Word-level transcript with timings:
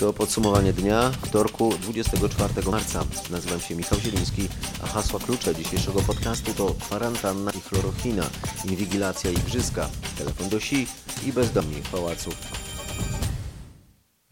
To 0.00 0.12
podsumowanie 0.12 0.72
dnia 0.72 1.10
wtorku 1.10 1.70
24 1.82 2.70
marca. 2.70 3.04
Nazywam 3.30 3.60
się 3.60 3.76
Michał 3.76 3.98
Zieliński, 3.98 4.48
a 4.84 4.86
hasła 4.86 5.20
klucze 5.20 5.54
dzisiejszego 5.54 6.00
podcastu 6.00 6.54
to 6.54 6.74
kwarantanna 6.80 7.50
i 7.50 7.60
chlorochina, 7.60 8.22
inwigilacja 8.64 9.30
i 9.30 9.34
igrzyska, 9.34 9.90
telefon 10.18 10.48
do 10.48 10.60
si 10.60 10.86
i 11.26 11.32
bezdomni 11.32 11.82
w 11.82 11.90
pałacu. 11.90 12.30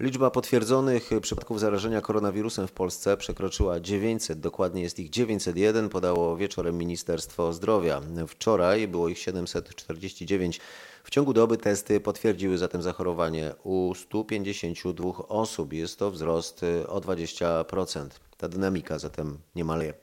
Liczba 0.00 0.30
potwierdzonych 0.30 1.10
przypadków 1.20 1.60
zarażenia 1.60 2.00
koronawirusem 2.00 2.66
w 2.68 2.72
Polsce 2.72 3.16
przekroczyła 3.16 3.80
900, 3.80 4.40
dokładnie 4.40 4.82
jest 4.82 4.98
ich 4.98 5.10
901, 5.10 5.88
podało 5.88 6.36
wieczorem 6.36 6.78
Ministerstwo 6.78 7.52
Zdrowia. 7.52 8.00
Wczoraj 8.28 8.88
było 8.88 9.08
ich 9.08 9.18
749. 9.18 10.60
W 11.08 11.10
ciągu 11.10 11.32
doby 11.32 11.56
testy 11.56 12.00
potwierdziły 12.00 12.58
zatem 12.58 12.82
zachorowanie 12.82 13.54
u 13.64 13.94
152 13.94 15.10
osób. 15.28 15.72
Jest 15.72 15.98
to 15.98 16.10
wzrost 16.10 16.60
o 16.88 17.00
20%. 17.00 18.08
Ta 18.36 18.48
dynamika 18.48 18.98
zatem 18.98 19.38
nie 19.54 19.64
maleje. 19.64 19.94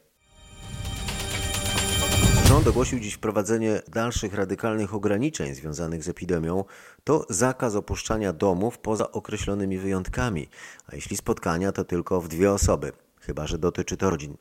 Rząd 2.47 2.67
ogłosił 2.67 2.99
dziś 2.99 3.13
wprowadzenie 3.13 3.81
dalszych 3.87 4.33
radykalnych 4.33 4.93
ograniczeń 4.93 5.55
związanych 5.55 6.03
z 6.03 6.09
epidemią. 6.09 6.63
To 7.03 7.25
zakaz 7.29 7.75
opuszczania 7.75 8.33
domów 8.33 8.77
poza 8.77 9.11
określonymi 9.11 9.77
wyjątkami, 9.77 10.49
a 10.87 10.95
jeśli 10.95 11.17
spotkania, 11.17 11.71
to 11.71 11.83
tylko 11.83 12.21
w 12.21 12.27
dwie 12.27 12.51
osoby, 12.51 12.91
chyba 13.19 13.47
że 13.47 13.57
dotyczy 13.57 13.97
to 13.97 14.09
rodzin. 14.09 14.37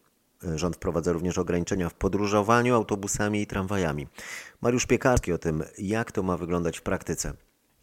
Rząd 0.54 0.76
wprowadza 0.76 1.12
również 1.12 1.38
ograniczenia 1.38 1.88
w 1.88 1.94
podróżowaniu 1.94 2.74
autobusami 2.74 3.42
i 3.42 3.46
tramwajami. 3.46 4.06
Mariusz 4.60 4.86
Piekarski 4.86 5.32
o 5.32 5.38
tym, 5.38 5.62
jak 5.78 6.12
to 6.12 6.22
ma 6.22 6.36
wyglądać 6.36 6.78
w 6.78 6.82
praktyce. 6.82 7.32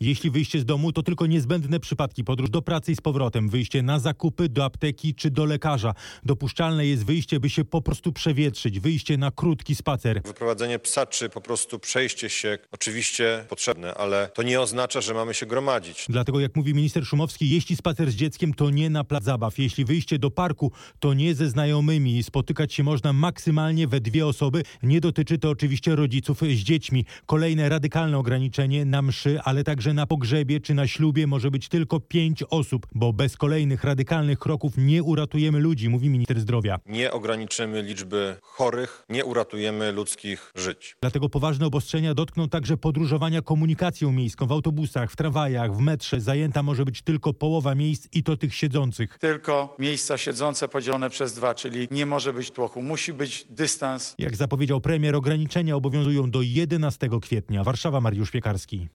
Jeśli 0.01 0.31
wyjście 0.31 0.59
z 0.59 0.65
domu, 0.65 0.91
to 0.91 1.03
tylko 1.03 1.25
niezbędne 1.25 1.79
przypadki 1.79 2.23
podróż 2.23 2.49
do 2.49 2.61
pracy 2.61 2.91
i 2.91 2.95
z 2.95 3.01
powrotem, 3.01 3.49
wyjście 3.49 3.81
na 3.81 3.99
zakupy, 3.99 4.49
do 4.49 4.65
apteki 4.65 5.15
czy 5.15 5.31
do 5.31 5.45
lekarza. 5.45 5.93
Dopuszczalne 6.23 6.85
jest 6.85 7.05
wyjście, 7.05 7.39
by 7.39 7.49
się 7.49 7.65
po 7.65 7.81
prostu 7.81 8.13
przewietrzyć, 8.13 8.79
wyjście 8.79 9.17
na 9.17 9.31
krótki 9.31 9.75
spacer. 9.75 10.21
Wyprowadzenie 10.25 10.79
psa 10.79 11.05
czy 11.05 11.29
po 11.29 11.41
prostu 11.41 11.79
przejście 11.79 12.29
się 12.29 12.57
oczywiście 12.71 13.45
potrzebne, 13.49 13.93
ale 13.93 14.29
to 14.33 14.43
nie 14.43 14.61
oznacza, 14.61 15.01
że 15.01 15.13
mamy 15.13 15.33
się 15.33 15.45
gromadzić. 15.45 16.05
Dlatego, 16.09 16.39
jak 16.39 16.55
mówi 16.55 16.73
minister 16.73 17.05
Szumowski, 17.05 17.49
jeśli 17.49 17.75
spacer 17.75 18.11
z 18.11 18.15
dzieckiem, 18.15 18.53
to 18.53 18.69
nie 18.69 18.89
na 18.89 19.03
plac 19.03 19.23
zabaw. 19.23 19.59
Jeśli 19.59 19.85
wyjście 19.85 20.19
do 20.19 20.31
parku, 20.31 20.71
to 20.99 21.13
nie 21.13 21.35
ze 21.35 21.49
znajomymi. 21.49 22.23
Spotykać 22.23 22.73
się 22.73 22.83
można 22.83 23.13
maksymalnie 23.13 23.87
we 23.87 23.99
dwie 23.99 24.27
osoby. 24.27 24.63
Nie 24.83 25.01
dotyczy 25.01 25.37
to 25.37 25.49
oczywiście 25.49 25.95
rodziców 25.95 26.41
z 26.41 26.59
dziećmi. 26.59 27.05
Kolejne 27.25 27.69
radykalne 27.69 28.17
ograniczenie 28.17 28.85
na 28.85 29.01
mszy, 29.01 29.41
ale 29.43 29.63
także 29.63 29.90
na 29.93 30.05
pogrzebie 30.05 30.59
czy 30.59 30.73
na 30.73 30.87
ślubie 30.87 31.27
może 31.27 31.51
być 31.51 31.69
tylko 31.69 31.99
pięć 31.99 32.43
osób, 32.43 32.87
bo 32.95 33.13
bez 33.13 33.37
kolejnych 33.37 33.83
radykalnych 33.83 34.39
kroków 34.39 34.73
nie 34.77 35.03
uratujemy 35.03 35.59
ludzi, 35.59 35.89
mówi 35.89 36.09
minister 36.09 36.39
zdrowia. 36.39 36.79
Nie 36.85 37.11
ograniczymy 37.11 37.83
liczby 37.83 38.35
chorych, 38.41 39.05
nie 39.09 39.25
uratujemy 39.25 39.91
ludzkich 39.91 40.51
żyć. 40.55 40.95
Dlatego 41.01 41.29
poważne 41.29 41.65
obostrzenia 41.65 42.13
dotkną 42.13 42.49
także 42.49 42.77
podróżowania 42.77 43.41
komunikacją 43.41 44.11
miejską 44.11 44.47
w 44.47 44.51
autobusach, 44.51 45.11
w 45.11 45.15
tramwajach, 45.15 45.75
w 45.75 45.79
metrze. 45.79 46.21
Zajęta 46.21 46.63
może 46.63 46.85
być 46.85 47.01
tylko 47.01 47.33
połowa 47.33 47.75
miejsc 47.75 48.07
i 48.13 48.23
to 48.23 48.37
tych 48.37 48.55
siedzących. 48.55 49.17
Tylko 49.19 49.75
miejsca 49.79 50.17
siedzące 50.17 50.67
podzielone 50.67 51.09
przez 51.09 51.33
dwa, 51.33 51.55
czyli 51.55 51.87
nie 51.91 52.05
może 52.05 52.33
być 52.33 52.51
tłoku, 52.51 52.81
musi 52.81 53.13
być 53.13 53.45
dystans. 53.49 54.15
Jak 54.17 54.35
zapowiedział 54.35 54.81
premier, 54.81 55.15
ograniczenia 55.15 55.75
obowiązują 55.75 56.31
do 56.31 56.41
11 56.41 57.09
kwietnia. 57.21 57.63
Warszawa, 57.63 58.01
Mariusz 58.01 58.31
Piekarski. 58.31 58.87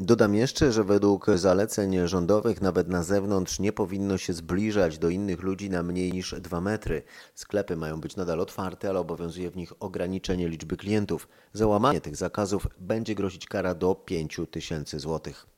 Dodam 0.00 0.34
jeszcze, 0.34 0.72
że 0.72 0.84
według 0.84 1.26
zaleceń 1.34 2.08
rządowych 2.08 2.60
nawet 2.60 2.88
na 2.88 3.02
zewnątrz 3.02 3.58
nie 3.58 3.72
powinno 3.72 4.18
się 4.18 4.32
zbliżać 4.32 4.98
do 4.98 5.08
innych 5.08 5.42
ludzi 5.42 5.70
na 5.70 5.82
mniej 5.82 6.12
niż 6.12 6.34
2 6.40 6.60
metry. 6.60 7.02
Sklepy 7.34 7.76
mają 7.76 8.00
być 8.00 8.16
nadal 8.16 8.40
otwarte, 8.40 8.88
ale 8.88 9.00
obowiązuje 9.00 9.50
w 9.50 9.56
nich 9.56 9.72
ograniczenie 9.80 10.48
liczby 10.48 10.76
klientów. 10.76 11.28
Za 11.52 11.66
łamanie 11.66 12.00
tych 12.00 12.16
zakazów 12.16 12.66
będzie 12.78 13.14
grozić 13.14 13.46
kara 13.46 13.74
do 13.74 13.94
5 13.94 14.40
tysięcy 14.50 14.98
złotych. 14.98 15.51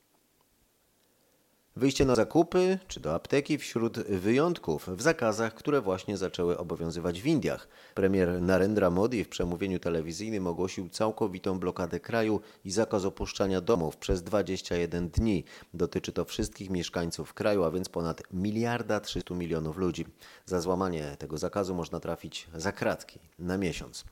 Wyjście 1.77 2.05
na 2.05 2.15
zakupy 2.15 2.79
czy 2.87 2.99
do 2.99 3.15
apteki 3.15 3.57
wśród 3.57 3.99
wyjątków 3.99 4.87
w 4.87 5.01
zakazach, 5.01 5.53
które 5.53 5.81
właśnie 5.81 6.17
zaczęły 6.17 6.57
obowiązywać 6.57 7.21
w 7.21 7.25
Indiach. 7.25 7.67
Premier 7.95 8.41
Narendra 8.41 8.89
Modi 8.89 9.23
w 9.23 9.29
przemówieniu 9.29 9.79
telewizyjnym 9.79 10.47
ogłosił 10.47 10.89
całkowitą 10.89 11.59
blokadę 11.59 11.99
kraju 11.99 12.41
i 12.65 12.71
zakaz 12.71 13.05
opuszczania 13.05 13.61
domów 13.61 13.97
przez 13.97 14.23
21 14.23 15.09
dni. 15.09 15.43
Dotyczy 15.73 16.11
to 16.11 16.25
wszystkich 16.25 16.69
mieszkańców 16.69 17.33
kraju, 17.33 17.63
a 17.63 17.71
więc 17.71 17.89
ponad 17.89 18.23
miliarda 18.33 18.99
300 18.99 19.35
milionów 19.35 19.77
ludzi. 19.77 20.05
Za 20.45 20.61
złamanie 20.61 21.15
tego 21.19 21.37
zakazu 21.37 21.75
można 21.75 21.99
trafić 21.99 22.47
za 22.55 22.71
kratki 22.71 23.19
na 23.39 23.57
miesiąc. 23.57 24.05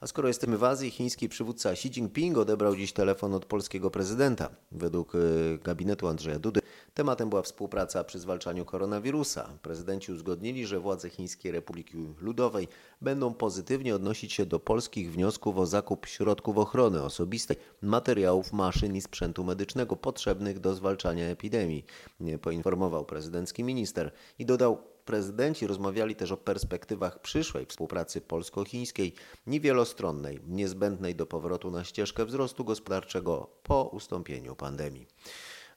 A 0.00 0.06
skoro 0.06 0.28
jesteśmy 0.28 0.58
w 0.58 0.64
Azji, 0.64 0.90
chiński 0.90 1.28
przywódca 1.28 1.70
Xi 1.70 1.88
Jinping 1.88 2.38
odebrał 2.38 2.76
dziś 2.76 2.92
telefon 2.92 3.34
od 3.34 3.44
polskiego 3.44 3.90
prezydenta. 3.90 4.48
Według 4.72 5.14
y, 5.14 5.58
gabinetu 5.62 6.08
Andrzeja 6.08 6.38
Dudy 6.38 6.60
Tematem 7.08 7.30
była 7.30 7.42
współpraca 7.42 8.04
przy 8.04 8.18
zwalczaniu 8.18 8.64
koronawirusa. 8.64 9.48
Prezydenci 9.62 10.12
uzgodnili, 10.12 10.66
że 10.66 10.80
władze 10.80 11.10
Chińskiej 11.10 11.52
Republiki 11.52 11.96
Ludowej 12.20 12.68
będą 13.00 13.34
pozytywnie 13.34 13.94
odnosić 13.94 14.32
się 14.32 14.46
do 14.46 14.60
polskich 14.60 15.12
wniosków 15.12 15.58
o 15.58 15.66
zakup 15.66 16.06
środków 16.06 16.58
ochrony 16.58 17.02
osobistej, 17.02 17.56
materiałów, 17.82 18.52
maszyn 18.52 18.96
i 18.96 19.00
sprzętu 19.00 19.44
medycznego 19.44 19.96
potrzebnych 19.96 20.60
do 20.60 20.74
zwalczania 20.74 21.24
epidemii, 21.24 21.84
poinformował 22.42 23.04
prezydencki 23.04 23.64
minister 23.64 24.12
i 24.38 24.46
dodał, 24.46 24.78
Prezydenci 25.04 25.66
rozmawiali 25.66 26.16
też 26.16 26.32
o 26.32 26.36
perspektywach 26.36 27.20
przyszłej 27.20 27.66
współpracy 27.66 28.20
polsko-chińskiej, 28.20 29.14
niewielostronnej, 29.46 30.40
niezbędnej 30.46 31.14
do 31.14 31.26
powrotu 31.26 31.70
na 31.70 31.84
ścieżkę 31.84 32.24
wzrostu 32.24 32.64
gospodarczego 32.64 33.50
po 33.62 33.84
ustąpieniu 33.84 34.56
pandemii 34.56 35.06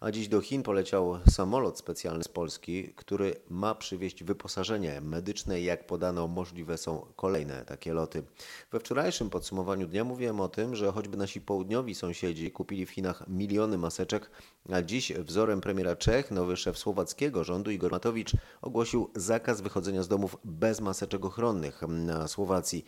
a 0.01 0.11
dziś 0.11 0.27
do 0.27 0.41
Chin 0.41 0.63
poleciał 0.63 1.19
samolot 1.29 1.77
specjalny 1.77 2.23
z 2.23 2.27
Polski, 2.27 2.93
który 2.95 3.35
ma 3.49 3.75
przywieźć 3.75 4.23
wyposażenie 4.23 5.01
medyczne. 5.01 5.61
Jak 5.61 5.87
podano, 5.87 6.27
możliwe 6.27 6.77
są 6.77 7.05
kolejne 7.15 7.65
takie 7.65 7.93
loty. 7.93 8.23
We 8.71 8.79
wczorajszym 8.79 9.29
podsumowaniu 9.29 9.87
dnia 9.87 10.03
mówiłem 10.03 10.39
o 10.39 10.49
tym, 10.49 10.75
że 10.75 10.91
choćby 10.91 11.17
nasi 11.17 11.41
południowi 11.41 11.95
sąsiedzi 11.95 12.51
kupili 12.51 12.85
w 12.85 12.89
Chinach 12.89 13.27
miliony 13.27 13.77
maseczek, 13.77 14.31
a 14.71 14.81
dziś 14.81 15.13
wzorem 15.13 15.61
premiera 15.61 15.95
Czech, 15.95 16.31
nowy 16.31 16.57
szef 16.57 16.77
słowackiego 16.77 17.43
rządu 17.43 17.71
Igor 17.71 17.91
Matowicz 17.91 18.31
ogłosił 18.61 19.09
zakaz 19.15 19.61
wychodzenia 19.61 20.03
z 20.03 20.07
domów 20.07 20.37
bez 20.43 20.81
maseczek 20.81 21.25
ochronnych 21.25 21.81
na 21.87 22.27
Słowacji. 22.27 22.85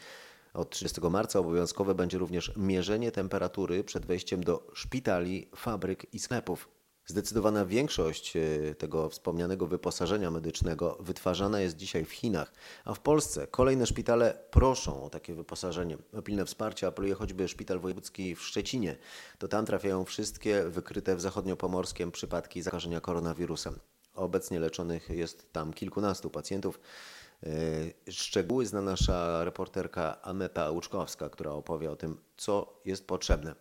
Od 0.54 0.70
30 0.70 1.02
marca 1.02 1.40
obowiązkowe 1.40 1.96
będzie 1.96 2.18
również 2.18 2.52
mierzenie 2.58 3.12
temperatury 3.12 3.84
przed 3.84 4.06
wejściem 4.06 4.44
do 4.44 4.68
szpitali, 4.74 5.50
fabryk 5.56 6.14
i 6.14 6.20
sklepów. 6.20 6.83
Zdecydowana 7.06 7.66
większość 7.66 8.38
e, 8.38 8.76
tego 8.76 9.10
wspomnianego 9.10 9.68
wyposażenia 9.68 10.32
medycznego 10.32 10.98
wytwarzana 11.00 11.60
jest 11.60 11.78
dzisiaj 11.78 12.06
w 12.06 12.12
Chinach, 12.12 12.54
a 12.86 12.94
w 12.94 13.00
Polsce 13.00 13.48
kolejne 13.48 13.88
szpitale 13.88 14.40
proszą 14.52 15.04
o 15.04 15.10
takie 15.10 15.34
wyposażenie. 15.34 15.98
O 16.14 16.22
pilne 16.22 16.46
wsparcie 16.46 16.88
apeluje 16.88 17.14
choćby 17.14 17.48
Szpital 17.48 17.80
Wojewódzki 17.80 18.36
w 18.36 18.42
Szczecinie. 18.42 18.98
To 19.38 19.48
tam 19.48 19.66
trafiają 19.66 20.06
wszystkie 20.06 20.64
wykryte 20.64 21.16
w 21.16 21.22
zachodniopomorskiem 21.22 22.12
przypadki 22.12 22.62
zakażenia 22.62 23.02
koronawirusem. 23.02 23.80
Obecnie 24.14 24.60
leczonych 24.60 25.10
jest 25.10 25.54
tam 25.54 25.74
kilkunastu 25.74 26.30
pacjentów. 26.30 26.80
E, 27.44 28.12
szczegóły 28.12 28.66
zna 28.66 28.82
nasza 28.82 29.44
reporterka 29.44 30.22
Aneta 30.22 30.72
Łuczkowska, 30.72 31.30
która 31.30 31.52
opowie 31.52 31.92
o 31.92 31.96
tym, 31.96 32.18
co 32.38 32.82
jest 32.86 33.08
potrzebne 33.08 33.56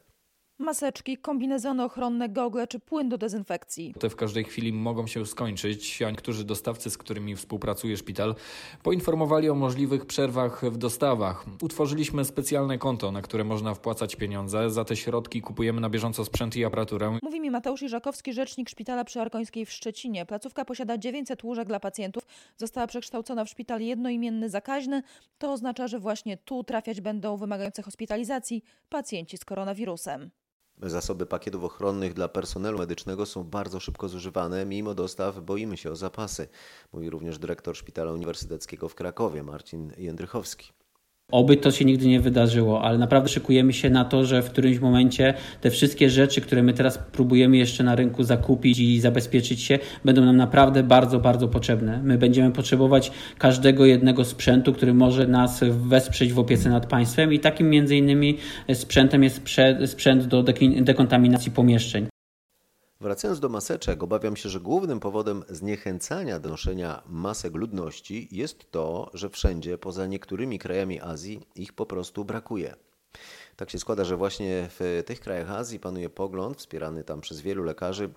maseczki, 0.63 1.17
kombinezony 1.17 1.85
ochronne, 1.85 2.29
gogle 2.29 2.67
czy 2.67 2.79
płyn 2.79 3.09
do 3.09 3.19
dezynfekcji. 3.19 3.95
Te 3.99 4.11
w 4.11 4.17
każdej 4.17 4.45
chwili 4.45 4.73
mogą 4.73 5.07
się 5.07 5.27
skończyć, 5.27 6.03
a 6.03 6.11
niektórzy 6.11 6.45
dostawcy, 6.45 6.91
z 6.91 6.99
którymi 6.99 7.37
współpracuje 7.37 7.97
szpital, 7.97 8.35
poinformowali 8.83 9.51
o 9.51 9.55
możliwych 9.55 10.07
przerwach 10.07 10.65
w 10.65 10.77
dostawach. 10.77 11.45
Utworzyliśmy 11.63 12.25
specjalne 12.25 12.79
konto, 12.79 13.13
na 13.13 13.23
które 13.23 13.45
można 13.45 13.75
wpłacać 13.75 14.17
pieniądze. 14.17 14.71
Za 14.71 14.85
te 14.85 14.97
środki 14.97 15.43
kupujemy 15.43 15.81
na 15.81 15.91
bieżąco 15.91 16.25
sprzęt 16.25 16.57
i 16.57 16.65
aparaturę. 16.65 17.19
Mówi 17.23 17.41
mi 17.41 17.51
Mateusz 17.51 17.83
Iżakowski, 17.83 18.33
rzecznik 18.33 18.71
Szpitala 18.71 19.05
Przyarkońskiej 19.05 19.67
w 19.67 19.73
Szczecinie. 19.73 20.27
Placówka 20.27 20.65
posiada 20.65 20.99
900 20.99 21.45
łóżek 21.45 21.69
dla 21.69 21.81
pacjentów. 21.81 22.27
Została 22.57 22.87
przekształcona 22.87 23.45
w 23.45 23.49
szpital 23.49 23.81
jednoimienny 23.81 24.51
zakaźny. 24.51 25.03
To 25.39 25.53
oznacza, 25.53 25.89
że 25.89 25.99
właśnie 25.99 26.37
tu 26.37 26.65
trafiać 26.65 27.01
będą 27.01 27.37
wymagające 27.37 27.83
hospitalizacji 27.83 28.63
pacjenci 28.89 29.37
z 29.37 29.45
koronawirusem. 29.45 30.31
Zasoby 30.83 31.27
pakietów 31.27 31.65
ochronnych 31.65 32.15
dla 32.15 32.29
personelu 32.29 32.79
medycznego 32.79 33.27
są 33.27 33.45
bardzo 33.45 33.81
szybko 33.81 34.09
zużywane. 34.09 34.67
Mimo 34.67 34.95
dostaw 34.95 35.41
boimy 35.41 35.77
się 35.77 35.91
o 35.91 35.97
zapasy, 35.97 36.49
mówi 36.93 37.11
również 37.11 37.39
dyrektor 37.39 37.77
Szpitala 37.77 38.13
Uniwersyteckiego 38.13 38.89
w 38.89 38.95
Krakowie 38.95 39.43
Marcin 39.43 39.93
Jędrychowski. 39.99 40.82
Oby 41.33 41.57
to 41.57 41.71
się 41.71 41.85
nigdy 41.85 42.07
nie 42.09 42.21
wydarzyło, 42.21 42.83
ale 42.83 42.99
naprawdę 42.99 43.29
szykujemy 43.29 43.73
się 43.73 43.91
na 43.91 44.05
to, 44.05 44.25
że 44.25 44.43
w 44.43 44.51
którymś 44.51 44.79
momencie 44.79 45.35
te 45.61 45.71
wszystkie 45.71 46.11
rzeczy, 46.11 46.41
które 46.41 46.63
my 46.63 46.73
teraz 46.73 46.99
próbujemy 46.99 47.57
jeszcze 47.57 47.85
na 47.85 47.95
rynku 47.95 48.23
zakupić 48.23 48.79
i 48.79 49.01
zabezpieczyć 49.01 49.63
się, 49.63 49.79
będą 50.05 50.25
nam 50.25 50.37
naprawdę 50.37 50.83
bardzo, 50.83 51.21
bardzo 51.21 51.49
potrzebne. 51.49 52.01
My 52.05 52.19
będziemy 52.19 52.51
potrzebować 52.51 53.13
każdego 53.39 53.87
jednego 53.87 54.25
sprzętu, 54.25 54.73
który 54.73 54.95
może 54.95 55.27
nas 55.27 55.61
wesprzeć 55.71 56.33
w 56.33 56.39
opiece 56.39 56.71
nad 56.71 56.87
państwem 56.87 57.33
i 57.33 57.39
takim 57.39 57.71
między 57.71 57.97
innymi 57.97 58.39
sprzętem 58.75 59.23
jest 59.23 59.43
sprzęt 59.87 60.27
do 60.27 60.43
dekontaminacji 60.83 61.53
pomieszczeń. 61.53 62.12
Wracając 63.03 63.41
do 63.41 63.49
maseczek, 63.49 64.03
obawiam 64.03 64.37
się, 64.37 64.49
że 64.49 64.61
głównym 64.61 65.01
powodem 65.01 65.45
zniechęcania 65.49 66.39
do 66.39 66.49
noszenia 66.49 67.03
masek 67.07 67.55
ludności 67.55 68.29
jest 68.31 68.71
to, 68.71 69.11
że 69.15 69.31
wszędzie 69.31 69.79
poza 69.79 70.07
niektórymi 70.07 70.59
krajami 70.59 71.01
Azji 71.01 71.41
ich 71.55 71.73
po 71.73 71.87
prostu 71.87 72.25
brakuje. 72.25 72.75
Tak 73.57 73.71
się 73.71 73.79
składa, 73.79 74.05
że 74.05 74.17
właśnie 74.17 74.69
w 74.79 75.03
tych 75.07 75.21
krajach 75.21 75.51
Azji 75.51 75.81
panuje 75.81 76.11
pogląd, 76.11 76.59
wspierany 76.59 77.05
tam 77.05 77.21
przez 77.21 77.41
wielu 77.41 77.63
lekarzy, 77.63 78.11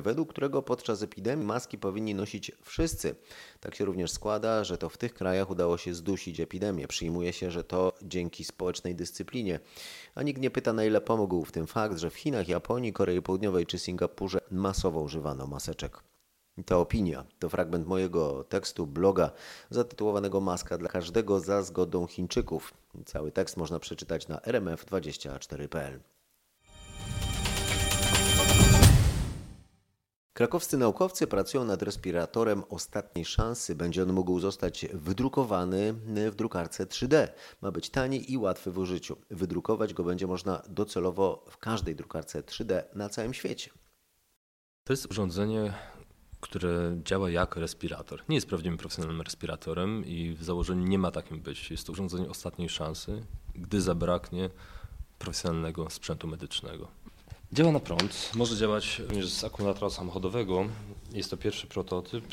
według 0.00 0.30
którego 0.30 0.62
podczas 0.62 1.02
epidemii 1.02 1.46
maski 1.46 1.78
powinni 1.78 2.14
nosić 2.14 2.52
wszyscy. 2.62 3.14
Tak 3.60 3.74
się 3.74 3.84
również 3.84 4.10
składa, 4.10 4.64
że 4.64 4.78
to 4.78 4.88
w 4.88 4.98
tych 4.98 5.14
krajach 5.14 5.50
udało 5.50 5.78
się 5.78 5.94
zdusić 5.94 6.40
epidemię. 6.40 6.88
Przyjmuje 6.88 7.32
się, 7.32 7.50
że 7.50 7.64
to 7.64 7.92
dzięki 8.02 8.44
społecznej 8.44 8.94
dyscyplinie. 8.94 9.60
A 10.14 10.22
nikt 10.22 10.40
nie 10.40 10.50
pyta, 10.50 10.72
na 10.72 10.84
ile 10.84 11.00
pomógł 11.00 11.44
w 11.44 11.52
tym 11.52 11.66
fakt, 11.66 11.98
że 11.98 12.10
w 12.10 12.14
Chinach, 12.14 12.48
Japonii, 12.48 12.92
Korei 12.92 13.22
Południowej 13.22 13.66
czy 13.66 13.78
Singapurze 13.78 14.40
masowo 14.50 15.00
używano 15.00 15.46
maseczek. 15.46 16.02
Ta 16.66 16.76
opinia 16.76 17.24
to 17.38 17.48
fragment 17.48 17.86
mojego 17.86 18.44
tekstu 18.44 18.86
bloga 18.86 19.30
zatytułowanego 19.70 20.40
Maska 20.40 20.78
dla 20.78 20.88
każdego 20.88 21.40
za 21.40 21.62
zgodą 21.62 22.06
Chińczyków. 22.06 22.74
Cały 23.04 23.32
tekst 23.32 23.56
można 23.56 23.78
przeczytać 23.78 24.28
na 24.28 24.36
rmf24.pl. 24.36 26.00
Krakowscy 30.40 30.78
naukowcy 30.78 31.26
pracują 31.26 31.64
nad 31.64 31.82
respiratorem 31.82 32.64
ostatniej 32.68 33.24
szansy. 33.24 33.74
Będzie 33.74 34.02
on 34.02 34.12
mógł 34.12 34.40
zostać 34.40 34.86
wydrukowany 34.92 35.92
w 36.30 36.34
drukarce 36.34 36.86
3D. 36.86 37.28
Ma 37.60 37.70
być 37.70 37.90
tani 37.90 38.32
i 38.32 38.36
łatwy 38.36 38.70
w 38.70 38.78
użyciu. 38.78 39.16
Wydrukować 39.30 39.94
go 39.94 40.04
będzie 40.04 40.26
można 40.26 40.62
docelowo 40.68 41.44
w 41.50 41.58
każdej 41.58 41.96
drukarce 41.96 42.42
3D 42.42 42.82
na 42.94 43.08
całym 43.08 43.34
świecie. 43.34 43.70
To 44.84 44.92
jest 44.92 45.10
urządzenie, 45.10 45.74
które 46.40 46.96
działa 47.04 47.30
jak 47.30 47.56
respirator. 47.56 48.22
Nie 48.28 48.34
jest 48.34 48.46
prawdziwym 48.46 48.78
profesjonalnym 48.78 49.22
respiratorem 49.22 50.04
i 50.06 50.34
w 50.34 50.44
założeniu 50.44 50.86
nie 50.86 50.98
ma 50.98 51.10
takim 51.10 51.40
być. 51.40 51.70
Jest 51.70 51.86
to 51.86 51.92
urządzenie 51.92 52.30
ostatniej 52.30 52.68
szansy, 52.68 53.26
gdy 53.54 53.80
zabraknie 53.80 54.50
profesjonalnego 55.18 55.90
sprzętu 55.90 56.28
medycznego. 56.28 56.88
Działa 57.52 57.72
na 57.72 57.80
prąd, 57.80 58.30
może 58.34 58.56
działać 58.56 58.98
również 58.98 59.28
z 59.28 59.44
akumulatora 59.44 59.90
samochodowego. 59.90 60.64
Jest 61.12 61.30
to 61.30 61.36
pierwszy 61.36 61.66
prototyp. 61.66 62.24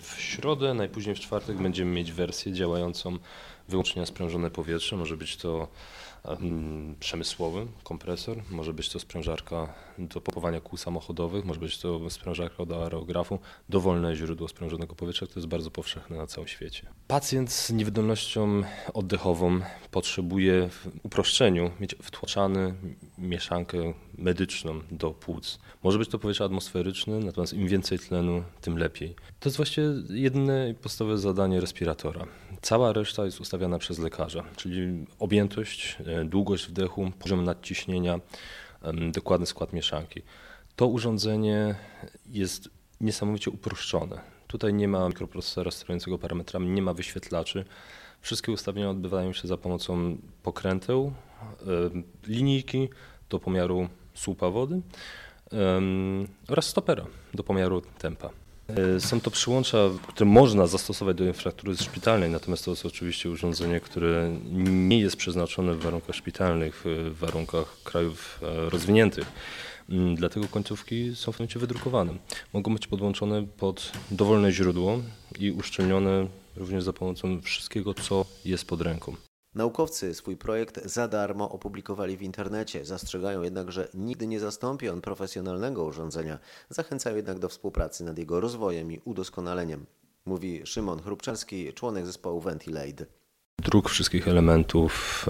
W 0.00 0.14
środę, 0.20 0.74
najpóźniej 0.74 1.16
w 1.16 1.20
czwartek 1.20 1.56
będziemy 1.56 1.90
mieć 1.90 2.12
wersję 2.12 2.52
działającą 2.52 3.18
wyłącznie 3.68 4.00
na 4.00 4.06
sprężone 4.06 4.50
powietrze. 4.50 4.96
Może 4.96 5.16
być 5.16 5.36
to 5.36 5.68
przemysłowy 7.00 7.66
kompresor, 7.84 8.36
może 8.50 8.72
być 8.72 8.88
to 8.88 9.00
sprężarka 9.00 9.74
do 9.98 10.20
pompowania 10.20 10.60
kół 10.60 10.78
samochodowych, 10.78 11.44
może 11.44 11.60
być 11.60 11.78
to 11.78 12.10
sprężarka 12.10 12.64
do 12.64 12.82
aerografu, 12.82 13.38
dowolne 13.68 14.16
źródło 14.16 14.48
sprężonego 14.48 14.94
powietrza, 14.94 15.26
to 15.26 15.32
jest 15.36 15.48
bardzo 15.48 15.70
powszechne 15.70 16.16
na 16.16 16.26
całym 16.26 16.48
świecie. 16.48 16.86
Pacjent 17.08 17.52
z 17.52 17.70
niewydolnością 17.70 18.62
oddechową 18.94 19.60
potrzebuje 19.90 20.68
w 20.68 20.88
uproszczeniu 21.02 21.70
mieć 21.80 21.94
wtłaczany 22.02 22.74
mieszankę 23.18 23.92
medyczną 24.18 24.80
do 24.90 25.10
płuc. 25.10 25.58
Może 25.82 25.98
być 25.98 26.08
to 26.08 26.18
powietrze 26.18 26.44
atmosferyczne, 26.44 27.18
natomiast 27.18 27.52
im 27.52 27.68
więcej 27.68 27.98
tlenu, 27.98 28.42
tym 28.60 28.78
lepiej. 28.78 29.14
To 29.40 29.48
jest 29.48 29.56
właśnie 29.56 29.82
jedyne 30.08 30.74
podstawowe 30.82 31.18
zadanie 31.18 31.60
respiratora. 31.60 32.26
Cała 32.66 32.92
reszta 32.92 33.24
jest 33.24 33.40
ustawiana 33.40 33.78
przez 33.78 33.98
lekarza, 33.98 34.44
czyli 34.56 35.06
objętość, 35.18 35.98
e, 36.06 36.24
długość 36.24 36.66
wdechu, 36.66 37.10
poziom 37.18 37.44
nadciśnienia, 37.44 38.20
dokładny 39.12 39.46
skład 39.46 39.72
mieszanki. 39.72 40.22
To 40.76 40.86
urządzenie 40.86 41.74
jest 42.26 42.70
niesamowicie 43.00 43.50
uproszczone. 43.50 44.20
Tutaj 44.46 44.74
nie 44.74 44.88
ma 44.88 45.08
mikroprocesora 45.08 45.70
sterującego 45.70 46.18
parametrami, 46.18 46.68
nie 46.68 46.82
ma 46.82 46.92
wyświetlaczy. 46.92 47.64
Wszystkie 48.20 48.52
ustawienia 48.52 48.90
odbywają 48.90 49.32
się 49.32 49.48
za 49.48 49.56
pomocą 49.56 50.18
pokręteł, 50.42 51.12
linijki 52.26 52.88
do 53.30 53.38
pomiaru 53.38 53.88
słupa 54.14 54.50
wody 54.50 54.80
oraz 56.48 56.66
stopera 56.66 57.06
do 57.34 57.42
pomiaru 57.42 57.82
tempa. 57.98 58.45
E, 58.68 59.00
są 59.00 59.20
to 59.20 59.30
przyłącza, 59.30 59.78
które 60.08 60.30
można 60.30 60.66
zastosować 60.66 61.16
do 61.16 61.24
infrastruktury 61.24 61.76
szpitalnej, 61.76 62.30
natomiast 62.30 62.64
to 62.64 62.70
jest 62.70 62.86
oczywiście 62.86 63.30
urządzenie, 63.30 63.80
które 63.80 64.36
nie 64.66 64.98
jest 64.98 65.16
przeznaczone 65.16 65.74
w 65.74 65.82
warunkach 65.82 66.16
szpitalnych, 66.16 66.82
w 66.84 67.18
warunkach 67.18 67.82
krajów 67.84 68.40
e, 68.42 68.70
rozwiniętych. 68.70 69.32
Mm, 69.90 70.14
dlatego 70.14 70.48
końcówki 70.48 71.16
są 71.16 71.32
w 71.32 71.38
momencie 71.38 71.58
wydrukowane. 71.58 72.14
Mogą 72.52 72.74
być 72.74 72.86
podłączone 72.86 73.46
pod 73.58 73.92
dowolne 74.10 74.52
źródło 74.52 75.00
i 75.38 75.50
uszczelnione 75.50 76.26
również 76.56 76.84
za 76.84 76.92
pomocą 76.92 77.40
wszystkiego, 77.40 77.94
co 77.94 78.24
jest 78.44 78.64
pod 78.64 78.80
ręką. 78.80 79.25
Naukowcy 79.56 80.14
swój 80.14 80.36
projekt 80.36 80.84
za 80.84 81.08
darmo 81.08 81.50
opublikowali 81.50 82.16
w 82.16 82.22
internecie. 82.22 82.84
Zastrzegają 82.84 83.42
jednak, 83.42 83.72
że 83.72 83.88
nigdy 83.94 84.26
nie 84.26 84.40
zastąpi 84.40 84.88
on 84.88 85.00
profesjonalnego 85.00 85.84
urządzenia. 85.84 86.38
Zachęcają 86.68 87.16
jednak 87.16 87.38
do 87.38 87.48
współpracy 87.48 88.04
nad 88.04 88.18
jego 88.18 88.40
rozwojem 88.40 88.92
i 88.92 89.00
udoskonaleniem. 89.04 89.86
Mówi 90.24 90.66
Szymon 90.66 91.02
Chrupczalski, 91.02 91.72
członek 91.72 92.06
zespołu 92.06 92.40
Ventilate. 92.40 93.06
Druk 93.62 93.90
wszystkich 93.90 94.28
elementów 94.28 95.26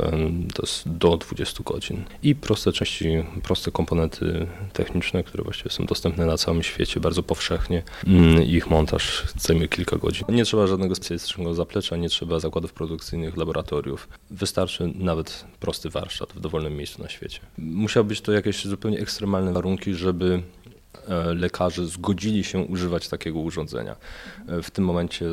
to 0.55 0.63
jest 0.63 0.89
do 0.89 1.17
20 1.17 1.63
godzin 1.65 2.05
i 2.23 2.35
proste 2.35 2.73
części, 2.73 3.25
proste 3.43 3.71
komponenty 3.71 4.47
techniczne, 4.73 5.25
które 5.25 5.45
właściwie 5.45 5.71
są 5.71 5.87
dostępne 5.87 6.27
na 6.27 6.37
całym 6.37 6.63
świecie 6.63 7.01
bardzo 7.01 7.23
powszechnie. 7.23 7.83
Mm, 8.07 8.43
ich 8.43 8.71
montaż 8.71 9.23
zajmuje 9.39 9.69
kilka 9.69 9.97
godzin. 9.97 10.27
Nie 10.29 10.45
trzeba 10.45 10.67
żadnego 10.67 10.95
specjalistycznego 10.95 11.55
zaplecza, 11.55 11.97
nie 11.97 12.09
trzeba 12.09 12.41
zakładów 12.41 12.73
produkcyjnych, 12.73 13.37
laboratoriów. 13.37 14.09
Wystarczy 14.31 14.93
nawet 14.95 15.45
prosty 15.61 15.91
warsztat 15.91 16.33
w 16.33 16.41
dowolnym 16.41 16.77
miejscu 16.77 17.03
na 17.03 17.09
świecie. 17.09 17.41
Musiały 17.59 18.05
być 18.05 18.21
to 18.21 18.33
jakieś 18.33 18.65
zupełnie 18.65 18.99
ekstremalne 18.99 19.53
warunki, 19.53 19.95
żeby 19.95 20.43
lekarze 21.35 21.87
zgodzili 21.87 22.45
się 22.45 22.59
używać 22.59 23.09
takiego 23.09 23.39
urządzenia. 23.39 23.97
E, 24.49 24.63
w 24.63 24.71
tym 24.71 24.85
momencie 24.85 25.27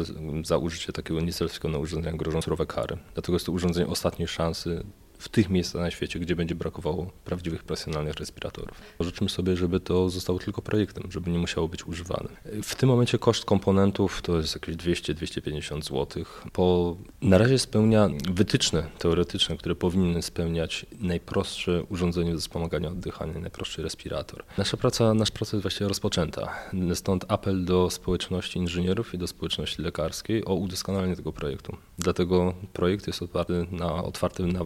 za 0.43 0.58
użycie 0.58 0.93
takiego 0.93 1.22
nieselekcjonowanego 1.22 1.84
urządzenia 1.84 2.17
grożą 2.17 2.41
surowe 2.41 2.65
kary. 2.65 2.98
Dlatego 3.13 3.36
jest 3.36 3.46
to 3.46 3.51
urządzenie 3.51 3.88
ostatniej 3.88 4.27
szansy 4.27 4.84
w 5.24 5.30
tych 5.30 5.50
miejscach 5.50 5.82
na 5.82 5.92
świecie, 5.92 6.20
gdzie 6.20 6.36
będzie 6.36 6.56
brakowało 6.56 7.12
prawdziwych 7.25 7.63
profesjonalnych 7.63 8.15
respiratorów. 8.15 8.82
Życzymy 9.00 9.30
sobie, 9.30 9.58
żeby 9.58 9.80
to 9.80 10.10
zostało 10.10 10.39
tylko 10.39 10.62
projektem, 10.62 11.12
żeby 11.12 11.32
nie 11.32 11.39
musiało 11.39 11.68
być 11.68 11.88
używane. 11.88 12.30
W 12.63 12.75
tym 12.75 12.89
momencie 12.89 13.18
koszt 13.18 13.46
komponentów 13.46 14.22
to 14.22 14.38
jest 14.38 14.56
jakieś 14.56 14.75
200-250 14.75 15.84
zł. 15.84 16.25
Po, 16.51 16.96
na 17.22 17.38
razie 17.38 17.60
spełnia 17.60 18.10
wytyczne 18.30 18.84
teoretyczne, 19.00 19.58
które 19.58 19.75
powinny 19.75 20.22
spełniać 20.22 20.86
najprostsze 21.00 21.84
urządzenie 21.84 22.34
do 22.34 22.39
wspomagania 22.39 22.89
oddychania, 22.89 23.39
najprostszy 23.39 23.84
respirator. 23.84 24.44
Nasza 24.58 24.77
praca, 24.77 25.13
nasza 25.13 25.32
praca 25.32 25.58
jest 25.58 25.62
właściwie 25.62 25.88
rozpoczęta. 25.88 26.56
Stąd 26.94 27.25
apel 27.27 27.65
do 27.65 27.89
społeczności 27.89 28.60
inżynierów 28.60 29.13
i 29.13 29.18
do 29.18 29.27
społeczności 29.27 29.82
lekarskiej 29.82 30.46
o 30.46 30.53
udoskonalenie 30.53 31.15
tego 31.15 31.34
projektu. 31.34 31.77
Dlatego 32.00 32.53
projekt 32.74 33.08
jest 33.08 33.22
otwarty 33.22 33.68
na, 33.72 34.03
otwarty 34.03 34.44
na 34.44 34.60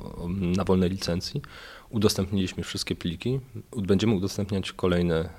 na 0.51 0.63
wolnej 0.63 0.89
licencji. 0.89 1.41
Udostępniliśmy 1.89 2.63
wszystkie 2.63 2.95
pliki. 2.95 3.39
Będziemy 3.77 4.15
udostępniać 4.15 4.71
kolejne 4.71 5.29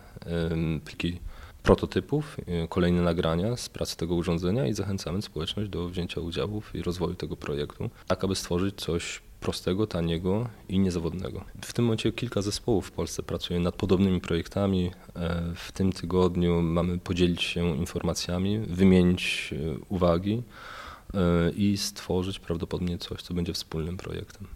pliki 0.84 1.18
prototypów, 1.62 2.36
y, 2.64 2.68
kolejne 2.68 3.02
nagrania 3.02 3.56
z 3.56 3.68
pracy 3.68 3.96
tego 3.96 4.14
urządzenia 4.14 4.66
i 4.66 4.74
zachęcamy 4.74 5.22
społeczność 5.22 5.70
do 5.70 5.88
wzięcia 5.88 6.20
udziału 6.20 6.62
i 6.74 6.82
rozwoju 6.82 7.14
tego 7.14 7.36
projektu, 7.36 7.90
tak 8.06 8.24
aby 8.24 8.34
stworzyć 8.34 8.74
coś 8.74 9.20
prostego, 9.40 9.86
taniego 9.86 10.48
i 10.68 10.78
niezawodnego. 10.78 11.44
W 11.64 11.72
tym 11.72 11.84
momencie 11.84 12.12
kilka 12.12 12.42
zespołów 12.42 12.86
w 12.86 12.90
Polsce 12.90 13.22
pracuje 13.22 13.60
nad 13.60 13.74
podobnymi 13.74 14.20
projektami. 14.20 14.90
E, 15.16 15.52
w 15.54 15.72
tym 15.72 15.92
tygodniu 15.92 16.62
mamy 16.62 16.98
podzielić 16.98 17.42
się 17.42 17.76
informacjami, 17.76 18.58
wymienić 18.58 19.54
e, 19.56 19.78
uwagi 19.88 20.42
e, 21.14 21.50
i 21.50 21.76
stworzyć 21.76 22.38
prawdopodobnie 22.38 22.98
coś, 22.98 23.22
co 23.22 23.34
będzie 23.34 23.52
wspólnym 23.52 23.96
projektem. 23.96 24.46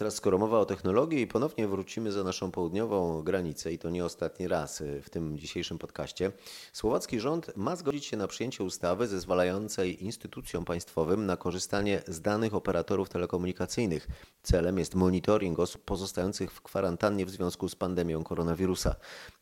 Teraz 0.00 0.14
skoro 0.14 0.38
mowa 0.38 0.58
o 0.58 0.64
technologii, 0.64 1.26
ponownie 1.26 1.68
wrócimy 1.68 2.12
za 2.12 2.24
naszą 2.24 2.50
południową 2.50 3.22
granicę 3.22 3.72
i 3.72 3.78
to 3.78 3.90
nie 3.90 4.04
ostatni 4.04 4.48
raz 4.48 4.80
y, 4.80 5.02
w 5.02 5.10
tym 5.10 5.38
dzisiejszym 5.38 5.78
podcaście. 5.78 6.32
Słowacki 6.72 7.20
rząd 7.20 7.56
ma 7.56 7.76
zgodzić 7.76 8.06
się 8.06 8.16
na 8.16 8.26
przyjęcie 8.26 8.64
ustawy 8.64 9.08
zezwalającej 9.08 10.04
instytucjom 10.04 10.64
państwowym 10.64 11.26
na 11.26 11.36
korzystanie 11.36 12.02
z 12.06 12.20
danych 12.20 12.54
operatorów 12.54 13.08
telekomunikacyjnych. 13.08 14.06
Celem 14.42 14.78
jest 14.78 14.94
monitoring 14.94 15.58
osób 15.58 15.84
pozostających 15.84 16.52
w 16.52 16.60
kwarantannie 16.60 17.26
w 17.26 17.30
związku 17.30 17.68
z 17.68 17.74
pandemią 17.74 18.24
koronawirusa. 18.24 18.96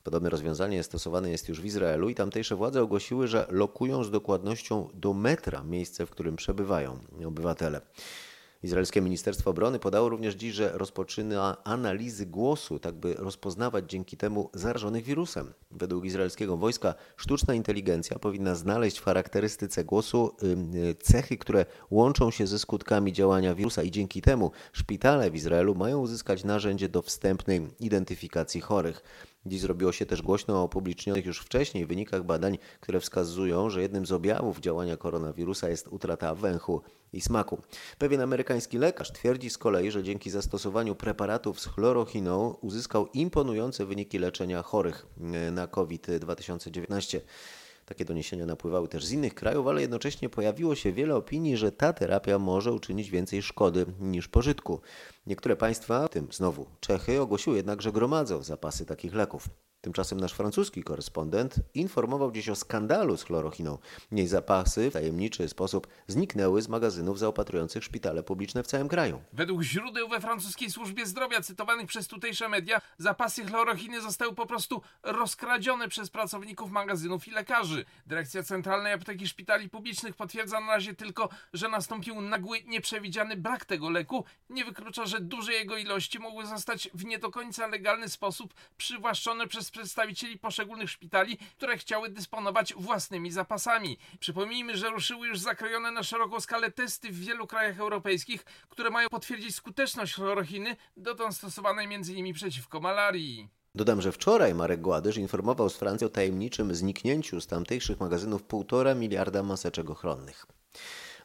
Podobne 0.04 0.30
rozwiązanie 0.30 0.82
stosowane 0.82 1.30
jest 1.30 1.48
już 1.48 1.60
w 1.60 1.64
Izraelu 1.64 2.08
i 2.08 2.14
tamtejsze 2.14 2.56
władze 2.56 2.82
ogłosiły, 2.82 3.28
że 3.28 3.46
lokują 3.50 4.04
z 4.04 4.10
dokładnością 4.10 4.88
do 4.94 5.12
metra 5.14 5.62
miejsce, 5.62 6.06
w 6.06 6.10
którym 6.10 6.36
przebywają 6.36 6.98
obywatele. 7.26 7.80
Izraelskie 8.62 9.00
Ministerstwo 9.00 9.50
Obrony 9.50 9.78
podało 9.78 10.08
również 10.08 10.34
dziś, 10.34 10.54
że 10.54 10.70
rozpoczyna 10.74 11.64
analizy 11.64 12.26
głosu, 12.26 12.78
tak 12.78 12.94
by 12.94 13.14
rozpoznawać 13.14 13.90
dzięki 13.90 14.16
temu 14.16 14.50
zarażonych 14.54 15.04
wirusem. 15.04 15.52
Według 15.70 16.04
izraelskiego 16.04 16.56
wojska 16.56 16.94
sztuczna 17.16 17.54
inteligencja 17.54 18.18
powinna 18.18 18.54
znaleźć 18.54 18.98
w 18.98 19.04
charakterystyce 19.04 19.84
głosu 19.84 20.36
cechy, 21.02 21.38
które 21.38 21.66
łączą 21.90 22.30
się 22.30 22.46
ze 22.46 22.58
skutkami 22.58 23.12
działania 23.12 23.54
wirusa 23.54 23.82
i 23.82 23.90
dzięki 23.90 24.22
temu 24.22 24.50
szpitale 24.72 25.30
w 25.30 25.36
Izraelu 25.36 25.74
mają 25.74 25.98
uzyskać 25.98 26.44
narzędzie 26.44 26.88
do 26.88 27.02
wstępnej 27.02 27.68
identyfikacji 27.80 28.60
chorych. 28.60 29.02
Dziś 29.46 29.60
zrobiło 29.60 29.92
się 29.92 30.06
też 30.06 30.22
głośno 30.22 30.54
o 30.54 30.62
opublicznionych 30.62 31.26
już 31.26 31.40
wcześniej 31.40 31.86
wynikach 31.86 32.24
badań, 32.24 32.58
które 32.80 33.00
wskazują, 33.00 33.70
że 33.70 33.82
jednym 33.82 34.06
z 34.06 34.12
objawów 34.12 34.60
działania 34.60 34.96
koronawirusa 34.96 35.68
jest 35.68 35.88
utrata 35.88 36.34
węchu 36.34 36.82
i 37.12 37.20
smaku. 37.20 37.62
Pewien 37.98 38.20
amerykański 38.20 38.78
lekarz 38.78 39.12
twierdzi 39.12 39.50
z 39.50 39.58
kolei, 39.58 39.90
że 39.90 40.02
dzięki 40.02 40.30
zastosowaniu 40.30 40.94
preparatów 40.94 41.60
z 41.60 41.66
chlorochiną 41.66 42.54
uzyskał 42.60 43.06
imponujące 43.06 43.86
wyniki 43.86 44.18
leczenia 44.18 44.62
chorych 44.62 45.06
na 45.52 45.66
COVID-2019. 45.66 47.20
Takie 47.88 48.04
doniesienia 48.04 48.46
napływały 48.46 48.88
też 48.88 49.04
z 49.04 49.12
innych 49.12 49.34
krajów, 49.34 49.66
ale 49.66 49.80
jednocześnie 49.80 50.28
pojawiło 50.28 50.74
się 50.74 50.92
wiele 50.92 51.16
opinii, 51.16 51.56
że 51.56 51.72
ta 51.72 51.92
terapia 51.92 52.38
może 52.38 52.72
uczynić 52.72 53.10
więcej 53.10 53.42
szkody 53.42 53.86
niż 54.00 54.28
pożytku. 54.28 54.80
Niektóre 55.26 55.56
państwa, 55.56 56.06
w 56.06 56.10
tym 56.10 56.28
znowu 56.32 56.66
Czechy, 56.80 57.20
ogłosiły 57.20 57.56
jednak, 57.56 57.82
że 57.82 57.92
gromadzą 57.92 58.42
zapasy 58.42 58.86
takich 58.86 59.14
leków. 59.14 59.48
Tymczasem 59.80 60.20
nasz 60.20 60.32
francuski 60.32 60.82
korespondent 60.82 61.54
informował 61.74 62.32
dziś 62.32 62.48
o 62.48 62.56
skandalu 62.56 63.16
z 63.16 63.22
chlorochiną. 63.22 63.78
Jej 64.12 64.26
zapasy 64.26 64.90
w 64.90 64.92
tajemniczy 64.92 65.48
sposób 65.48 65.86
zniknęły 66.06 66.62
z 66.62 66.68
magazynów 66.68 67.18
zaopatrujących 67.18 67.84
szpitale 67.84 68.22
publiczne 68.22 68.62
w 68.62 68.66
całym 68.66 68.88
kraju. 68.88 69.22
Według 69.32 69.62
źródeł 69.62 70.08
we 70.08 70.20
francuskiej 70.20 70.70
służbie 70.70 71.06
zdrowia 71.06 71.40
cytowanych 71.40 71.86
przez 71.86 72.08
tutejsze 72.08 72.48
media, 72.48 72.80
zapasy 72.98 73.44
chlorochiny 73.46 74.00
zostały 74.00 74.34
po 74.34 74.46
prostu 74.46 74.82
rozkradzione 75.02 75.88
przez 75.88 76.10
pracowników 76.10 76.70
magazynów 76.70 77.28
i 77.28 77.30
lekarzy. 77.30 77.84
Dyrekcja 78.06 78.42
Centralnej 78.42 78.92
Apteki 78.92 79.28
Szpitali 79.28 79.68
Publicznych 79.68 80.16
potwierdza 80.16 80.60
na 80.60 80.66
razie 80.66 80.94
tylko, 80.94 81.28
że 81.52 81.68
nastąpił 81.68 82.20
nagły, 82.20 82.62
nieprzewidziany 82.66 83.36
brak 83.36 83.64
tego 83.64 83.90
leku. 83.90 84.24
Nie 84.50 84.64
wyklucza, 84.64 85.06
że 85.06 85.20
duże 85.20 85.52
jego 85.52 85.76
ilości 85.76 86.18
mogły 86.18 86.46
zostać 86.46 86.90
w 86.94 87.04
nie 87.04 87.18
do 87.18 87.30
końca 87.30 87.66
legalny 87.66 88.08
sposób 88.08 88.54
przywłaszczone 88.76 89.46
przez 89.46 89.67
przedstawicieli 89.70 90.38
poszczególnych 90.38 90.90
szpitali, 90.90 91.38
które 91.56 91.78
chciały 91.78 92.08
dysponować 92.08 92.74
własnymi 92.74 93.30
zapasami. 93.30 93.98
Przypomnijmy, 94.20 94.76
że 94.76 94.90
ruszyły 94.90 95.28
już 95.28 95.38
zakrojone 95.38 95.90
na 95.90 96.02
szeroką 96.02 96.40
skalę 96.40 96.70
testy 96.70 97.10
w 97.10 97.20
wielu 97.20 97.46
krajach 97.46 97.80
europejskich, 97.80 98.44
które 98.68 98.90
mają 98.90 99.08
potwierdzić 99.08 99.54
skuteczność 99.54 100.14
chlorochiny, 100.14 100.76
dotąd 100.96 101.36
stosowanej 101.36 101.94
m.in. 101.94 102.34
przeciwko 102.34 102.80
malarii. 102.80 103.48
Dodam, 103.74 104.02
że 104.02 104.12
wczoraj 104.12 104.54
Marek 104.54 104.80
Gładysz 104.80 105.16
informował 105.16 105.70
z 105.70 105.76
Francji 105.76 106.06
o 106.06 106.10
tajemniczym 106.10 106.74
zniknięciu 106.74 107.40
z 107.40 107.46
tamtejszych 107.46 108.00
magazynów 108.00 108.44
1,5 108.44 108.96
miliarda 108.96 109.42
maseczek 109.42 109.90
ochronnych. 109.90 110.46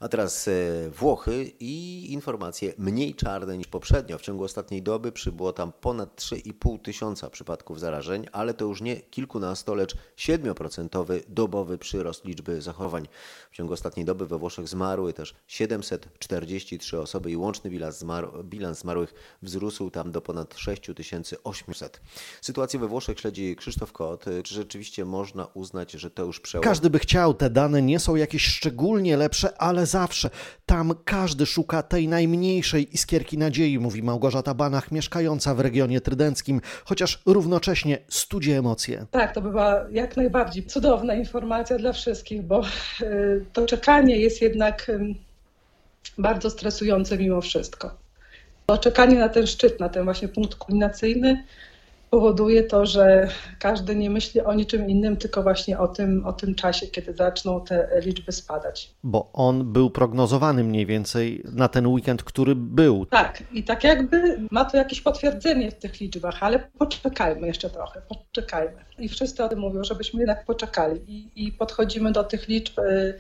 A 0.03 0.10
teraz 0.10 0.48
e, 0.48 0.51
Włochy 0.89 1.51
i 1.60 2.05
informacje 2.13 2.74
mniej 2.77 3.15
czarne 3.15 3.57
niż 3.57 3.67
poprzednio. 3.67 4.17
W 4.17 4.22
ciągu 4.22 4.43
ostatniej 4.43 4.81
doby 4.81 5.12
przybyło 5.12 5.53
tam 5.53 5.72
ponad 5.81 6.22
3,5 6.22 6.79
tysiąca 6.81 7.29
przypadków 7.29 7.79
zarażeń, 7.79 8.27
ale 8.31 8.53
to 8.53 8.65
już 8.65 8.81
nie 8.81 8.95
kilkunasto, 8.95 9.75
lecz 9.75 9.95
7% 10.17 11.19
dobowy 11.27 11.77
przyrost 11.77 12.25
liczby 12.25 12.62
zachorowań. 12.62 13.07
W 13.51 13.55
ciągu 13.55 13.74
ostatniej 13.74 14.05
doby 14.05 14.27
we 14.27 14.38
Włoszech 14.38 14.67
zmarły 14.67 15.13
też 15.13 15.36
743 15.48 17.00
osoby 17.00 17.31
i 17.31 17.38
łączny 17.38 17.69
bilans, 17.69 17.98
zmar 17.98 18.29
bilans 18.43 18.79
zmarłych 18.79 19.13
wzrósł 19.41 19.89
tam 19.89 20.12
do 20.12 20.22
ponad 20.22 20.57
6800. 20.57 22.01
Sytuację 22.41 22.79
we 22.79 22.88
Włoszech 22.88 23.19
śledzi 23.19 23.55
Krzysztof 23.55 23.91
Kot. 23.91 24.25
Czy 24.43 24.53
rzeczywiście 24.53 25.05
można 25.05 25.45
uznać, 25.45 25.91
że 25.91 26.12
to 26.12 26.25
już 26.25 26.39
przełom? 26.39 26.63
Każdy 26.63 26.89
by 26.89 27.00
chciał, 27.00 27.33
te 27.33 27.50
dane 27.50 27.81
nie 27.81 28.00
są 28.00 28.15
jakieś 28.15 28.45
szczególnie 28.45 29.17
lepsze, 29.17 29.62
ale 29.62 29.88
zawsze. 29.93 30.29
Tam 30.65 30.93
każdy 31.05 31.45
szuka 31.45 31.83
tej 31.83 32.07
najmniejszej 32.07 32.93
iskierki 32.95 33.38
nadziei, 33.38 33.79
mówi 33.79 34.03
Małgorzata 34.03 34.53
Banach, 34.53 34.91
mieszkająca 34.91 35.55
w 35.55 35.59
regionie 35.59 36.01
trydenckim, 36.01 36.62
chociaż 36.85 37.21
równocześnie 37.25 37.97
studzi 38.09 38.51
emocje. 38.51 39.05
Tak, 39.12 39.33
to 39.33 39.41
była 39.41 39.85
jak 39.91 40.17
najbardziej 40.17 40.65
cudowna 40.65 41.13
informacja 41.15 41.77
dla 41.77 41.93
wszystkich, 41.93 42.41
bo 42.41 42.62
y, 43.01 43.45
to 43.53 43.65
czekanie 43.65 44.17
jest 44.17 44.41
jednak 44.41 44.91
bardzo 46.17 46.50
stresujące 46.50 47.17
mimo 47.17 47.41
wszystko. 47.41 47.97
To 48.65 48.77
czekanie 48.77 49.19
na 49.19 49.29
ten 49.29 49.47
szczyt, 49.47 49.79
na 49.79 49.89
ten 49.89 50.03
właśnie 50.03 50.27
punkt 50.27 50.55
kulminacyjny 50.55 51.43
powoduje 52.13 52.63
to, 52.63 52.86
że 52.86 53.27
każdy 53.60 53.96
nie 53.96 54.10
myśli 54.10 54.41
o 54.41 54.53
niczym 54.53 54.89
innym, 54.89 55.17
tylko 55.17 55.43
właśnie 55.43 55.79
o 55.79 55.88
tym, 55.88 56.25
o 56.25 56.34
tym 56.34 56.55
czasie, 56.55 56.88
kiedy 56.88 57.13
zaczną 57.13 57.62
te 57.62 57.89
liczby 58.05 58.32
spadać. 58.32 58.91
Bo 59.03 59.29
on 59.34 59.74
był 59.74 59.89
prognozowany 59.89 60.63
mniej 60.63 60.86
więcej 60.86 61.43
na 61.53 61.67
ten 61.67 61.88
weekend, 61.88 62.24
który 62.24 62.55
był. 62.55 63.05
Tak, 63.05 63.43
i 63.51 63.63
tak 63.63 63.84
jakby 63.84 64.39
ma 64.51 64.65
to 64.65 64.77
jakieś 64.77 65.01
potwierdzenie 65.01 65.72
w 65.72 65.75
tych 65.75 66.00
liczbach, 66.00 66.43
ale 66.43 66.60
poczekajmy 66.60 67.48
jeszcze 67.48 67.70
trochę, 67.70 68.01
poczekajmy. 68.10 68.86
I 69.00 69.10
wszyscy 69.10 69.43
o 69.43 69.50
tym 69.50 69.60
mówią, 69.60 69.84
żebyśmy 69.84 70.20
jednak 70.20 70.46
poczekali 70.46 71.01
i, 71.08 71.46
i 71.46 71.51
podchodzimy 71.51 72.12
do 72.12 72.24
tych 72.24 72.48
liczb 72.48 72.79
y, 72.79 73.20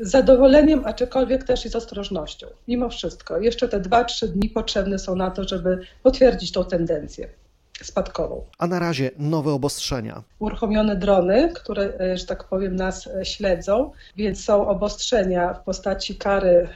zadowoleniem, 0.00 0.82
aczkolwiek 0.84 1.44
też 1.44 1.66
i 1.66 1.68
z 1.68 1.76
ostrożnością. 1.76 2.46
Mimo 2.68 2.88
wszystko, 2.88 3.40
jeszcze 3.40 3.68
te 3.68 3.80
2-3 3.80 4.28
dni 4.28 4.48
potrzebne 4.48 4.98
są 4.98 5.16
na 5.16 5.30
to, 5.30 5.48
żeby 5.48 5.78
potwierdzić 6.02 6.52
tą 6.52 6.64
tendencję 6.64 7.28
spadkową. 7.84 8.44
A 8.58 8.66
na 8.66 8.78
razie 8.78 9.10
nowe 9.18 9.52
obostrzenia. 9.52 10.22
Uruchomione 10.38 10.96
drony, 10.96 11.52
które, 11.54 11.92
e, 12.00 12.18
że 12.18 12.26
tak 12.26 12.44
powiem, 12.44 12.76
nas 12.76 13.06
e, 13.06 13.24
śledzą, 13.24 13.92
więc 14.16 14.44
są 14.44 14.68
obostrzenia 14.68 15.54
w 15.54 15.64
postaci 15.64 16.16
kary 16.16 16.68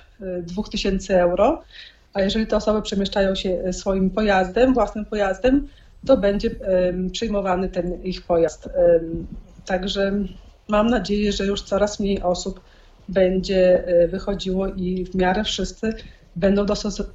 2000 0.42 1.14
e, 1.14 1.22
euro, 1.22 1.62
a 2.12 2.20
jeżeli 2.20 2.46
te 2.46 2.56
osoby 2.56 2.82
przemieszczają 2.82 3.34
się 3.34 3.72
swoim 3.72 4.10
pojazdem, 4.10 4.74
własnym 4.74 5.04
pojazdem, 5.04 5.68
to 6.06 6.16
będzie 6.16 6.50
przyjmowany 7.12 7.68
ten 7.68 8.02
ich 8.02 8.22
pojazd. 8.22 8.68
Także 9.66 10.12
mam 10.68 10.90
nadzieję, 10.90 11.32
że 11.32 11.46
już 11.46 11.62
coraz 11.62 12.00
mniej 12.00 12.22
osób 12.22 12.60
będzie 13.08 13.86
e, 13.86 14.08
wychodziło 14.08 14.66
i 14.68 15.04
w 15.04 15.14
miarę 15.14 15.44
wszyscy 15.44 15.94
będą 16.36 16.66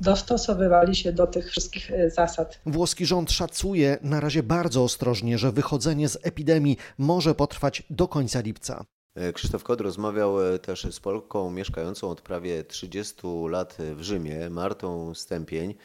dostosowywali 0.02 0.96
się 0.96 1.14
do 1.14 1.28
tych 1.28 1.50
wszystkich 1.50 1.92
e, 1.92 2.10
zasad. 2.10 2.60
Włoski 2.66 3.06
rząd 3.06 3.32
szacuje 3.32 3.98
na 4.02 4.20
razie 4.20 4.44
bardzo 4.44 4.84
ostrożnie, 4.84 5.38
że 5.38 5.52
wychodzenie 5.52 6.10
z 6.10 6.18
epidemii 6.22 6.78
może 6.98 7.36
potrwać 7.36 7.84
do 7.90 8.08
końca 8.08 8.40
lipca. 8.40 8.86
E, 9.16 9.34
Krzysztof 9.34 9.64
Kod 9.64 9.82
rozmawiał 9.82 10.36
też 10.62 10.88
z 10.92 11.00
Polką 11.00 11.52
mieszkającą 11.52 12.10
od 12.10 12.22
prawie 12.22 12.64
30 12.64 13.16
lat 13.50 13.78
w 13.96 14.02
Rzymie, 14.02 14.50
Martą 14.50 15.16
Stępień. 15.16 15.76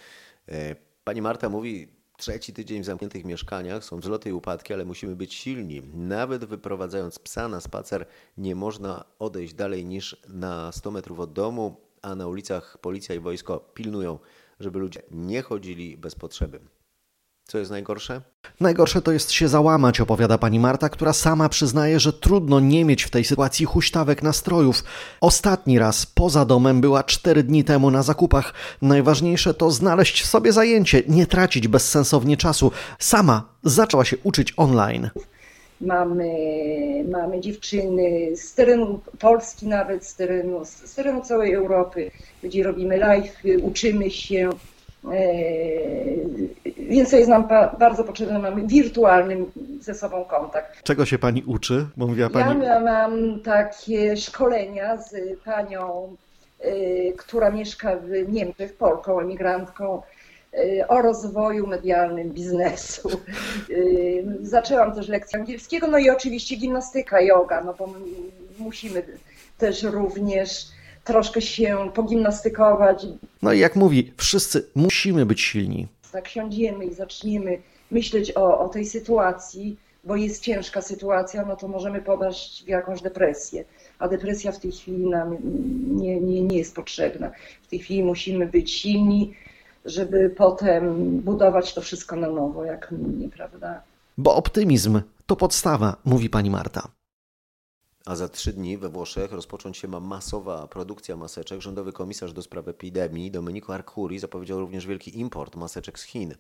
Pani 1.04 1.22
Marta 1.22 1.48
mówi, 1.48 1.88
Trzeci 2.16 2.52
tydzień 2.52 2.82
w 2.82 2.84
zamkniętych 2.84 3.24
mieszkaniach 3.24 3.84
są 3.84 3.96
wzloty 3.96 4.28
i 4.28 4.32
upadki, 4.32 4.74
ale 4.74 4.84
musimy 4.84 5.16
być 5.16 5.34
silni. 5.34 5.82
Nawet 5.94 6.44
wyprowadzając 6.44 7.18
psa 7.18 7.48
na 7.48 7.60
spacer, 7.60 8.06
nie 8.38 8.54
można 8.54 9.04
odejść 9.18 9.54
dalej 9.54 9.84
niż 9.84 10.16
na 10.28 10.72
100 10.72 10.90
metrów 10.90 11.20
od 11.20 11.32
domu, 11.32 11.76
a 12.02 12.14
na 12.14 12.26
ulicach 12.26 12.78
policja 12.78 13.14
i 13.14 13.20
wojsko 13.20 13.60
pilnują, 13.74 14.18
żeby 14.60 14.78
ludzie 14.78 15.02
nie 15.10 15.42
chodzili 15.42 15.96
bez 15.96 16.14
potrzeby. 16.14 16.60
Co 17.46 17.58
jest 17.58 17.70
najgorsze? 17.70 18.20
Najgorsze 18.60 19.02
to 19.02 19.12
jest 19.12 19.32
się 19.32 19.48
załamać, 19.48 20.00
opowiada 20.00 20.38
pani 20.38 20.60
Marta, 20.60 20.88
która 20.88 21.12
sama 21.12 21.48
przyznaje, 21.48 22.00
że 22.00 22.12
trudno 22.12 22.60
nie 22.60 22.84
mieć 22.84 23.02
w 23.02 23.10
tej 23.10 23.24
sytuacji 23.24 23.66
huśtawek 23.66 24.22
nastrojów. 24.22 24.84
Ostatni 25.20 25.78
raz 25.78 26.06
poza 26.06 26.44
domem 26.44 26.80
była 26.80 27.02
cztery 27.02 27.42
dni 27.42 27.64
temu 27.64 27.90
na 27.90 28.02
zakupach. 28.02 28.54
Najważniejsze 28.82 29.54
to 29.54 29.70
znaleźć 29.70 30.26
sobie 30.26 30.52
zajęcie, 30.52 31.02
nie 31.08 31.26
tracić 31.26 31.68
bezsensownie 31.68 32.36
czasu. 32.36 32.70
Sama 32.98 33.48
zaczęła 33.62 34.04
się 34.04 34.16
uczyć 34.22 34.54
online. 34.56 35.10
mamy, 35.80 36.34
mamy 37.08 37.40
dziewczyny 37.40 38.36
z 38.36 38.54
terenu 38.54 39.00
Polski 39.18 39.66
nawet, 39.66 40.06
z 40.06 40.16
terenu, 40.16 40.64
z 40.64 40.94
terenu 40.94 41.22
całej 41.22 41.52
Europy, 41.54 42.10
gdzie 42.42 42.62
robimy 42.62 42.96
live, 42.96 43.42
uczymy 43.62 44.10
się. 44.10 44.50
Więc 46.78 47.10
to 47.10 47.16
jest 47.16 47.28
nam 47.28 47.48
bardzo 47.78 48.04
potrzebne, 48.04 48.38
mamy 48.38 48.66
wirtualny 48.66 49.36
ze 49.80 49.94
sobą 49.94 50.24
kontakt. 50.24 50.82
Czego 50.82 51.06
się 51.06 51.18
pani 51.18 51.42
uczy? 51.46 51.86
Bo 51.96 52.06
mówiła 52.06 52.30
pani... 52.30 52.64
Ja 52.64 52.80
mam 52.80 53.40
takie 53.40 54.16
szkolenia 54.16 54.96
z 54.96 55.14
panią, 55.44 56.16
która 57.16 57.50
mieszka 57.50 57.96
w 57.96 58.32
Niemczech, 58.32 58.74
Polką, 58.74 59.20
emigrantką, 59.20 60.02
o 60.88 61.02
rozwoju 61.02 61.66
medialnym 61.66 62.30
biznesu. 62.30 63.08
Zaczęłam 64.42 64.94
też 64.94 65.08
lekcję 65.08 65.38
angielskiego, 65.38 65.86
no 65.86 65.98
i 65.98 66.10
oczywiście 66.10 66.56
gimnastyka, 66.56 67.20
yoga, 67.20 67.64
no 67.64 67.74
bo 67.78 67.88
musimy 68.58 69.02
też 69.58 69.82
również 69.82 70.66
troszkę 71.04 71.40
się 71.40 71.90
pogimnastykować. 71.94 73.06
No 73.42 73.52
i 73.52 73.58
jak 73.58 73.76
mówi, 73.76 74.12
wszyscy 74.16 74.66
musimy 74.74 75.26
być 75.26 75.40
silni. 75.40 75.86
Tak 76.12 76.28
siądziemy 76.28 76.84
i 76.84 76.94
zaczniemy 76.94 77.58
myśleć 77.90 78.36
o, 78.36 78.58
o 78.58 78.68
tej 78.68 78.86
sytuacji, 78.86 79.76
bo 80.04 80.16
jest 80.16 80.42
ciężka 80.42 80.82
sytuacja, 80.82 81.44
no 81.44 81.56
to 81.56 81.68
możemy 81.68 82.02
popaść 82.02 82.64
w 82.64 82.68
jakąś 82.68 83.02
depresję. 83.02 83.64
A 83.98 84.08
depresja 84.08 84.52
w 84.52 84.60
tej 84.60 84.72
chwili 84.72 85.06
nam 85.06 85.36
nie, 85.96 86.20
nie, 86.20 86.42
nie 86.42 86.58
jest 86.58 86.74
potrzebna. 86.74 87.30
W 87.62 87.66
tej 87.66 87.78
chwili 87.78 88.02
musimy 88.02 88.46
być 88.46 88.70
silni, 88.70 89.34
żeby 89.84 90.30
potem 90.30 91.10
budować 91.20 91.74
to 91.74 91.80
wszystko 91.80 92.16
na 92.16 92.30
nowo, 92.30 92.64
jak 92.64 92.90
mnie, 92.90 93.28
prawda? 93.28 93.82
Bo 94.18 94.36
optymizm 94.36 95.00
to 95.26 95.36
podstawa, 95.36 95.96
mówi 96.04 96.30
pani 96.30 96.50
Marta. 96.50 96.88
A 98.06 98.16
za 98.16 98.28
trzy 98.28 98.52
dni 98.52 98.78
we 98.78 98.88
Włoszech 98.88 99.32
rozpocząć 99.32 99.76
się 99.76 99.88
ma 99.88 100.00
masowa 100.00 100.68
produkcja 100.68 101.16
maseczek. 101.16 101.60
Rządowy 101.60 101.92
komisarz 101.92 102.32
do 102.32 102.42
spraw 102.42 102.68
epidemii 102.68 103.30
Domenico 103.30 103.74
Arcuri 103.74 104.18
zapowiedział 104.18 104.60
również 104.60 104.86
wielki 104.86 105.18
import 105.18 105.56
maseczek 105.56 105.98
z 105.98 106.02
Chin. 106.02 106.34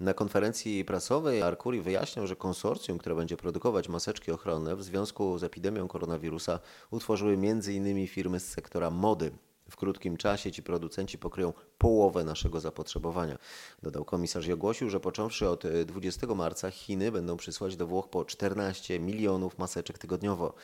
Na 0.00 0.14
konferencji 0.14 0.84
prasowej 0.84 1.42
Arcuri 1.42 1.80
wyjaśniał, 1.80 2.26
że 2.26 2.36
konsorcjum, 2.36 2.98
które 2.98 3.14
będzie 3.14 3.36
produkować 3.36 3.88
maseczki 3.88 4.32
ochronne 4.32 4.76
w 4.76 4.82
związku 4.82 5.38
z 5.38 5.44
epidemią 5.44 5.88
koronawirusa 5.88 6.58
utworzyły 6.90 7.32
m.in. 7.32 8.06
firmy 8.06 8.40
z 8.40 8.48
sektora 8.48 8.90
mody. 8.90 9.30
W 9.70 9.76
krótkim 9.76 10.16
czasie 10.16 10.52
ci 10.52 10.62
producenci 10.62 11.18
pokryją 11.18 11.52
połowę 11.78 12.24
naszego 12.24 12.60
zapotrzebowania. 12.60 13.38
Dodał 13.82 14.04
komisarz 14.04 14.46
i 14.46 14.52
ogłosił, 14.52 14.90
że 14.90 15.00
począwszy 15.00 15.48
od 15.48 15.64
20 15.86 16.26
marca 16.26 16.70
Chiny 16.70 17.12
będą 17.12 17.36
przysłać 17.36 17.76
do 17.76 17.86
Włoch 17.86 18.10
po 18.10 18.24
14 18.24 19.00
milionów 19.00 19.58
maseczek 19.58 19.98
tygodniowo. 19.98 20.54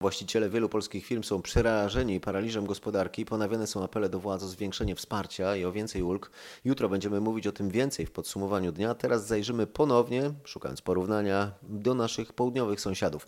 Właściciele 0.00 0.50
wielu 0.50 0.68
polskich 0.68 1.06
firm 1.06 1.22
są 1.22 1.42
przerażeni 1.42 2.20
paraliżem 2.20 2.66
gospodarki. 2.66 3.24
Ponawiane 3.24 3.66
są 3.66 3.84
apele 3.84 4.08
do 4.08 4.20
władz 4.20 4.42
o 4.42 4.48
zwiększenie 4.48 4.94
wsparcia 4.94 5.56
i 5.56 5.64
o 5.64 5.72
więcej 5.72 6.02
ulg. 6.02 6.30
Jutro 6.64 6.88
będziemy 6.88 7.20
mówić 7.20 7.46
o 7.46 7.52
tym 7.52 7.70
więcej 7.70 8.06
w 8.06 8.10
podsumowaniu 8.10 8.72
dnia. 8.72 8.94
Teraz 8.94 9.26
zajrzymy 9.26 9.66
ponownie, 9.66 10.32
szukając 10.44 10.80
porównania, 10.80 11.52
do 11.62 11.94
naszych 11.94 12.32
południowych 12.32 12.80
sąsiadów. 12.80 13.26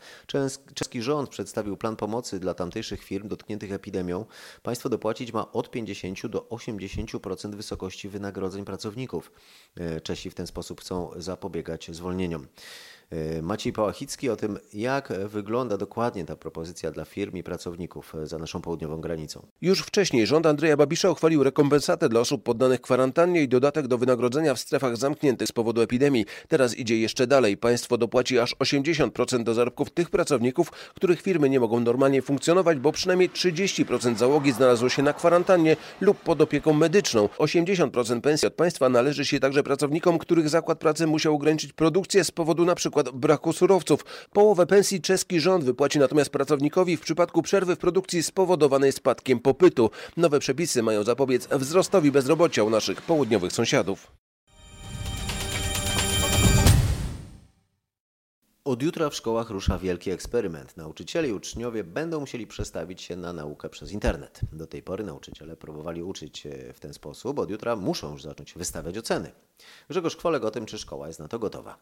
Czeski 0.75 1.03
rząd 1.03 1.31
przedstawił 1.31 1.77
plan 1.77 1.97
pomocy 1.97 2.41
dla 2.41 2.55
tamtejszych 2.55 3.03
firm 3.03 3.29
dotkniętych 3.29 3.73
epidemią. 3.73 4.25
Państwo 4.63 4.89
dopłacić 4.89 5.33
ma 5.33 5.53
od 5.53 5.71
50 5.71 6.27
do 6.27 6.41
80% 6.41 7.55
wysokości 7.55 8.09
wynagrodzeń 8.09 8.65
pracowników. 8.65 9.33
Czesi 10.03 10.31
w 10.31 10.35
ten 10.35 10.47
sposób 10.47 10.81
chcą 10.81 11.11
zapobiegać 11.17 11.91
zwolnieniom. 11.93 12.47
Maciej 13.43 13.73
Pałachicki 13.73 14.31
o 14.31 14.37
tym, 14.37 14.59
jak 14.75 15.13
wygląda 15.29 15.77
dokładnie 15.77 16.25
ta 16.25 16.37
propozycja 16.37 16.91
dla 16.91 17.05
firm 17.05 17.37
i 17.37 17.43
pracowników 17.43 18.15
za 18.25 18.39
naszą 18.39 18.61
południową 18.61 19.01
granicą. 19.01 19.47
Już 19.61 19.81
wcześniej 19.81 20.27
rząd 20.27 20.47
Andrzeja 20.47 20.77
Babisza 20.77 21.11
uchwalił 21.11 21.43
rekompensatę 21.43 22.09
dla 22.09 22.21
osób 22.21 22.43
poddanych 22.43 22.81
kwarantannie 22.81 23.43
i 23.43 23.49
dodatek 23.49 23.87
do 23.87 23.99
wynagrodzenia 23.99 24.55
w 24.55 24.61
strefach 24.61 24.97
zamkniętych 24.97 25.49
z 25.49 25.53
powodu 25.53 25.81
epidemii. 25.81 26.25
Teraz 26.49 26.79
idzie 26.79 26.99
jeszcze 26.99 27.27
dalej. 27.27 27.57
Państwo 27.57 27.99
dopłaci 27.99 28.39
aż 28.39 28.57
80% 28.57 29.43
do 29.43 29.55
zarobków 29.55 29.91
tych 29.91 30.11
pracowników, 30.11 30.71
których 30.71 31.23
firmy 31.23 31.51
nie 31.51 31.61
mogą 31.61 31.81
normalnie 31.81 32.23
funkcjonować, 32.23 32.79
bo 32.79 32.93
przynajmniej 32.93 33.31
30% 33.31 34.17
załogi 34.17 34.53
znalazło 34.53 34.89
się 34.89 35.03
na 35.03 35.13
kwarantannie 35.13 35.77
lub 36.01 36.19
pod 36.19 36.41
opieką 36.41 36.73
medyczną. 36.73 37.29
80% 37.39 38.21
pensji 38.21 38.49
od 38.49 38.55
państwa 38.55 38.89
należy 38.89 39.25
się 39.25 39.41
także 39.41 39.63
pracownikom, 39.63 40.19
których 40.19 40.49
zakład 40.49 40.79
pracy 40.79 41.07
musiał 41.07 41.35
ograniczyć 41.35 41.73
produkcję 41.73 42.25
z 42.25 42.31
powodu 42.31 42.65
na 42.65 42.75
przykład 43.03 43.21
braku 43.21 43.53
surowców. 43.53 44.05
Połowę 44.33 44.67
pensji 44.67 45.01
czeski 45.01 45.41
rząd 45.41 45.65
wypłaci 45.65 45.99
natomiast 45.99 46.31
pracownikowi 46.31 46.97
w 46.97 47.01
przypadku 47.01 47.43
przerwy 47.43 47.77
w 47.77 47.79
produkcji 47.79 48.23
spowodowanej 48.23 48.93
spadkiem 48.93 49.41
popytu. 49.41 49.91
Nowe 50.17 50.39
przepisy 50.39 50.83
mają 50.83 51.03
zapobiec 51.03 51.49
wzrostowi 51.49 52.11
bezrobocia 52.11 52.65
u 52.65 52.71
naszych 52.71 53.03
południowych 53.03 53.53
sąsiadów. 53.53 54.13
Od 58.65 58.83
jutra 58.83 59.11
w 59.11 59.15
szkołach 59.15 59.51
rusza 59.51 59.79
wielki 59.79 60.11
eksperyment. 60.11 60.77
Nauczyciele 60.77 61.29
i 61.29 61.33
uczniowie 61.33 61.85
będą 61.85 62.21
musieli 62.21 62.47
przestawić 62.47 63.03
się 63.03 63.17
na 63.17 63.33
naukę 63.33 63.69
przez 63.69 63.93
internet. 63.93 64.41
Do 64.53 64.67
tej 64.67 64.83
pory 64.83 65.05
nauczyciele 65.05 65.57
próbowali 65.57 66.03
uczyć 66.03 66.47
w 66.75 66.81
ten 66.81 66.95
sposób. 66.95 67.39
Od 67.39 67.51
jutra 67.51 67.77
muszą 67.77 68.13
już 68.13 68.23
zacząć 68.23 68.55
wystawiać 68.55 68.99
oceny. 68.99 69.33
Grzegorz 69.89 70.17
Kwolek 70.17 70.45
o 70.45 70.51
tym, 70.51 70.67
czy 70.67 70.79
szkoła 70.79 71.07
jest 71.07 71.21
na 71.21 71.29
to 71.29 71.39
gotowa. 71.39 71.79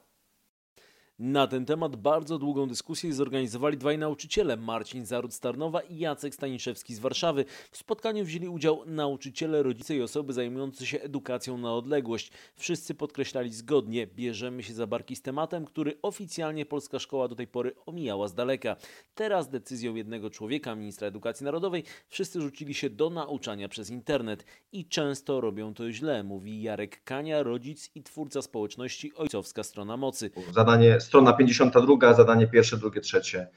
Na 1.19 1.47
ten 1.47 1.65
temat 1.65 1.97
bardzo 1.97 2.39
długą 2.39 2.69
dyskusję 2.69 3.13
zorganizowali 3.13 3.77
dwaj 3.77 3.99
nauczyciele, 3.99 4.57
Marcin 4.57 5.07
Zarud 5.07 5.35
z 5.35 5.41
Tarnowa 5.41 5.81
i 5.81 5.99
Jacek 5.99 6.35
Staniszewski 6.35 6.95
z 6.95 6.99
Warszawy. 6.99 7.45
W 7.71 7.77
spotkaniu 7.77 8.25
wzięli 8.25 8.49
udział 8.49 8.83
nauczyciele, 8.87 9.63
rodzice 9.63 9.97
i 9.97 10.03
osoby 10.03 10.33
zajmujące 10.33 10.87
się 10.87 11.01
edukacją 11.01 11.59
na 11.59 11.75
odległość. 11.75 12.31
Wszyscy 12.57 12.95
podkreślali 12.95 13.53
zgodnie, 13.53 14.07
bierzemy 14.07 14.63
się 14.63 14.75
za 14.75 14.87
barki 14.87 15.17
z 15.17 15.23
tematem, 15.23 15.65
który 15.65 15.99
oficjalnie 16.03 16.67
polska 16.67 16.99
szkoła 16.99 17.29
do 17.29 17.35
tej 17.35 17.47
pory 17.47 17.75
omijała 17.87 18.29
z 18.29 18.35
daleka. 18.35 18.77
Teraz 19.15 19.49
decyzją 19.49 19.95
jednego 19.95 20.31
człowieka, 20.31 20.75
ministra 20.75 21.09
edukacji 21.09 21.45
narodowej, 21.45 21.85
wszyscy 22.09 22.41
rzucili 22.41 22.75
się 22.75 22.91
do 22.91 23.11
nauczania 23.11 23.69
przez 23.69 23.91
internet 23.91 24.45
i 24.73 24.89
często 24.89 25.41
robią 25.41 25.75
to 25.75 25.93
źle, 25.93 26.25
mówi 26.25 26.63
Jarek 26.63 27.05
Kania, 27.05 27.43
rodzic 27.43 27.91
i 27.95 28.03
twórca 28.03 28.43
społeczności 28.43 29.15
Ojcowska 29.15 29.63
Strona 29.63 29.97
Mocy. 29.97 30.31
Zadanie 30.55 31.01
strona 31.09 31.33
52, 31.33 32.15
zadanie 32.15 32.47
pierwsze, 32.47 32.77
drugie, 32.77 33.01
trzecie. 33.01 33.49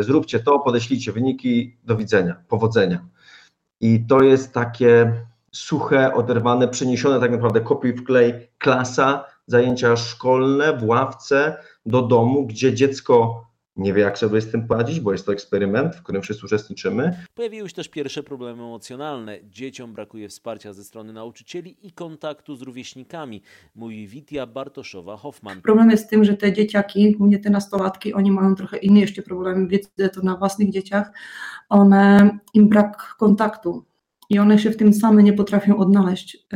Zróbcie 0.00 0.40
to, 0.40 0.58
podeślijcie 0.58 1.12
wyniki, 1.12 1.76
do 1.84 1.96
widzenia, 1.96 2.36
powodzenia. 2.48 3.06
I 3.80 4.06
to 4.06 4.22
jest 4.22 4.52
takie 4.52 5.24
suche, 5.52 6.14
oderwane, 6.14 6.68
przeniesione 6.68 7.20
tak 7.20 7.30
naprawdę 7.30 7.60
kopiuj 7.60 7.92
w 7.92 8.04
klej 8.04 8.50
klasa, 8.58 9.24
zajęcia 9.46 9.96
szkolne 9.96 10.76
w 10.76 10.84
ławce 10.84 11.56
do 11.86 12.02
domu, 12.02 12.46
gdzie 12.46 12.74
dziecko 12.74 13.47
nie 13.78 13.92
wie, 13.92 14.02
jak 14.02 14.18
sobie 14.18 14.40
z 14.40 14.50
tym 14.50 14.66
poradzić, 14.66 15.00
bo 15.00 15.12
jest 15.12 15.26
to 15.26 15.32
eksperyment, 15.32 15.96
w 15.96 16.02
którym 16.02 16.22
wszyscy 16.22 16.46
uczestniczymy. 16.46 17.16
Pojawiły 17.34 17.68
się 17.68 17.74
też 17.74 17.88
pierwsze 17.88 18.22
problemy 18.22 18.62
emocjonalne. 18.62 19.38
Dzieciom 19.44 19.92
brakuje 19.92 20.28
wsparcia 20.28 20.72
ze 20.72 20.84
strony 20.84 21.12
nauczycieli 21.12 21.76
i 21.82 21.92
kontaktu 21.92 22.56
z 22.56 22.62
rówieśnikami, 22.62 23.42
mówi 23.74 24.06
Witia 24.06 24.46
Bartoszowa-Hoffman. 24.46 25.60
Problem 25.62 25.90
jest 25.90 26.06
w 26.06 26.10
tym, 26.10 26.24
że 26.24 26.36
te 26.36 26.52
dzieciaki, 26.52 27.12
głównie 27.12 27.38
te 27.38 27.50
nastolatki, 27.50 28.14
oni 28.14 28.30
mają 28.30 28.54
trochę 28.54 28.76
inne 28.76 29.00
jeszcze 29.00 29.22
problemy. 29.22 29.66
Widzę 29.68 30.08
to 30.08 30.22
na 30.22 30.36
własnych 30.36 30.70
dzieciach. 30.70 31.12
One, 31.68 32.38
im 32.54 32.68
brak 32.68 33.14
kontaktu 33.18 33.84
i 34.30 34.38
one 34.38 34.58
się 34.58 34.70
w 34.70 34.76
tym 34.76 34.94
same 34.94 35.22
nie 35.22 35.32
potrafią 35.32 35.76
odnaleźć. 35.76 36.46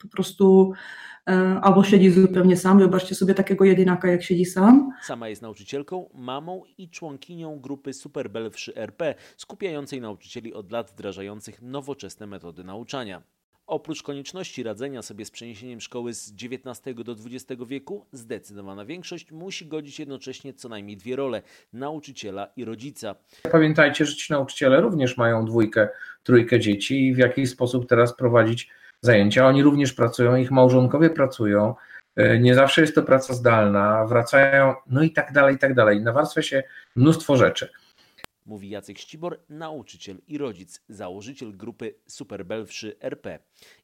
Po 0.00 0.08
prostu 0.08 0.72
albo 1.62 1.84
siedzi 1.84 2.10
zupełnie 2.10 2.56
sam. 2.56 2.78
Wyobraźcie 2.78 3.14
sobie 3.14 3.34
takiego 3.34 3.64
jedynaka, 3.64 4.08
jak 4.08 4.22
siedzi 4.22 4.44
sam. 4.44 4.92
Sama 5.02 5.28
jest 5.28 5.42
nauczycielką, 5.42 6.10
mamą 6.14 6.62
i 6.78 6.88
członkinią 6.90 7.60
grupy 7.60 7.92
Superbel 7.92 8.50
3RP, 8.50 9.14
skupiającej 9.36 10.00
nauczycieli 10.00 10.54
od 10.54 10.72
lat 10.72 10.90
wdrażających 10.90 11.62
nowoczesne 11.62 12.26
metody 12.26 12.64
nauczania. 12.64 13.22
Oprócz 13.66 14.02
konieczności 14.02 14.62
radzenia 14.62 15.02
sobie 15.02 15.24
z 15.24 15.30
przeniesieniem 15.30 15.80
szkoły 15.80 16.14
z 16.14 16.32
XIX 16.32 17.04
do 17.04 17.12
XX 17.12 17.62
wieku, 17.66 18.06
zdecydowana 18.12 18.84
większość 18.84 19.32
musi 19.32 19.66
godzić 19.66 19.98
jednocześnie 19.98 20.54
co 20.54 20.68
najmniej 20.68 20.96
dwie 20.96 21.16
role 21.16 21.42
nauczyciela 21.72 22.48
i 22.56 22.64
rodzica. 22.64 23.14
Pamiętajcie, 23.52 24.06
że 24.06 24.16
ci 24.16 24.32
nauczyciele 24.32 24.80
również 24.80 25.16
mają 25.16 25.44
dwójkę, 25.44 25.88
trójkę 26.22 26.60
dzieci 26.60 27.06
i 27.06 27.14
w 27.14 27.18
jaki 27.18 27.46
sposób 27.46 27.88
teraz 27.88 28.16
prowadzić 28.16 28.70
zajęcia. 29.02 29.46
Oni 29.46 29.62
również 29.62 29.92
pracują, 29.92 30.36
ich 30.36 30.50
małżonkowie 30.50 31.10
pracują. 31.10 31.74
Nie 32.40 32.54
zawsze 32.54 32.80
jest 32.80 32.94
to 32.94 33.02
praca 33.02 33.34
zdalna, 33.34 34.06
wracają, 34.06 34.74
no 34.86 35.02
i 35.02 35.10
tak 35.10 35.32
dalej, 35.32 35.54
i 35.54 35.58
tak 35.58 35.74
dalej. 35.74 36.00
Nawarstwia 36.02 36.42
się 36.42 36.62
mnóstwo 36.96 37.36
rzeczy. 37.36 37.68
mówi 38.48 38.70
Jacek 38.70 38.98
Ścibor, 38.98 39.40
nauczyciel 39.48 40.16
i 40.28 40.38
rodzic, 40.38 40.80
założyciel 40.88 41.56
grupy 41.56 41.94
Superbelwszy 42.06 42.96
RP. 43.00 43.38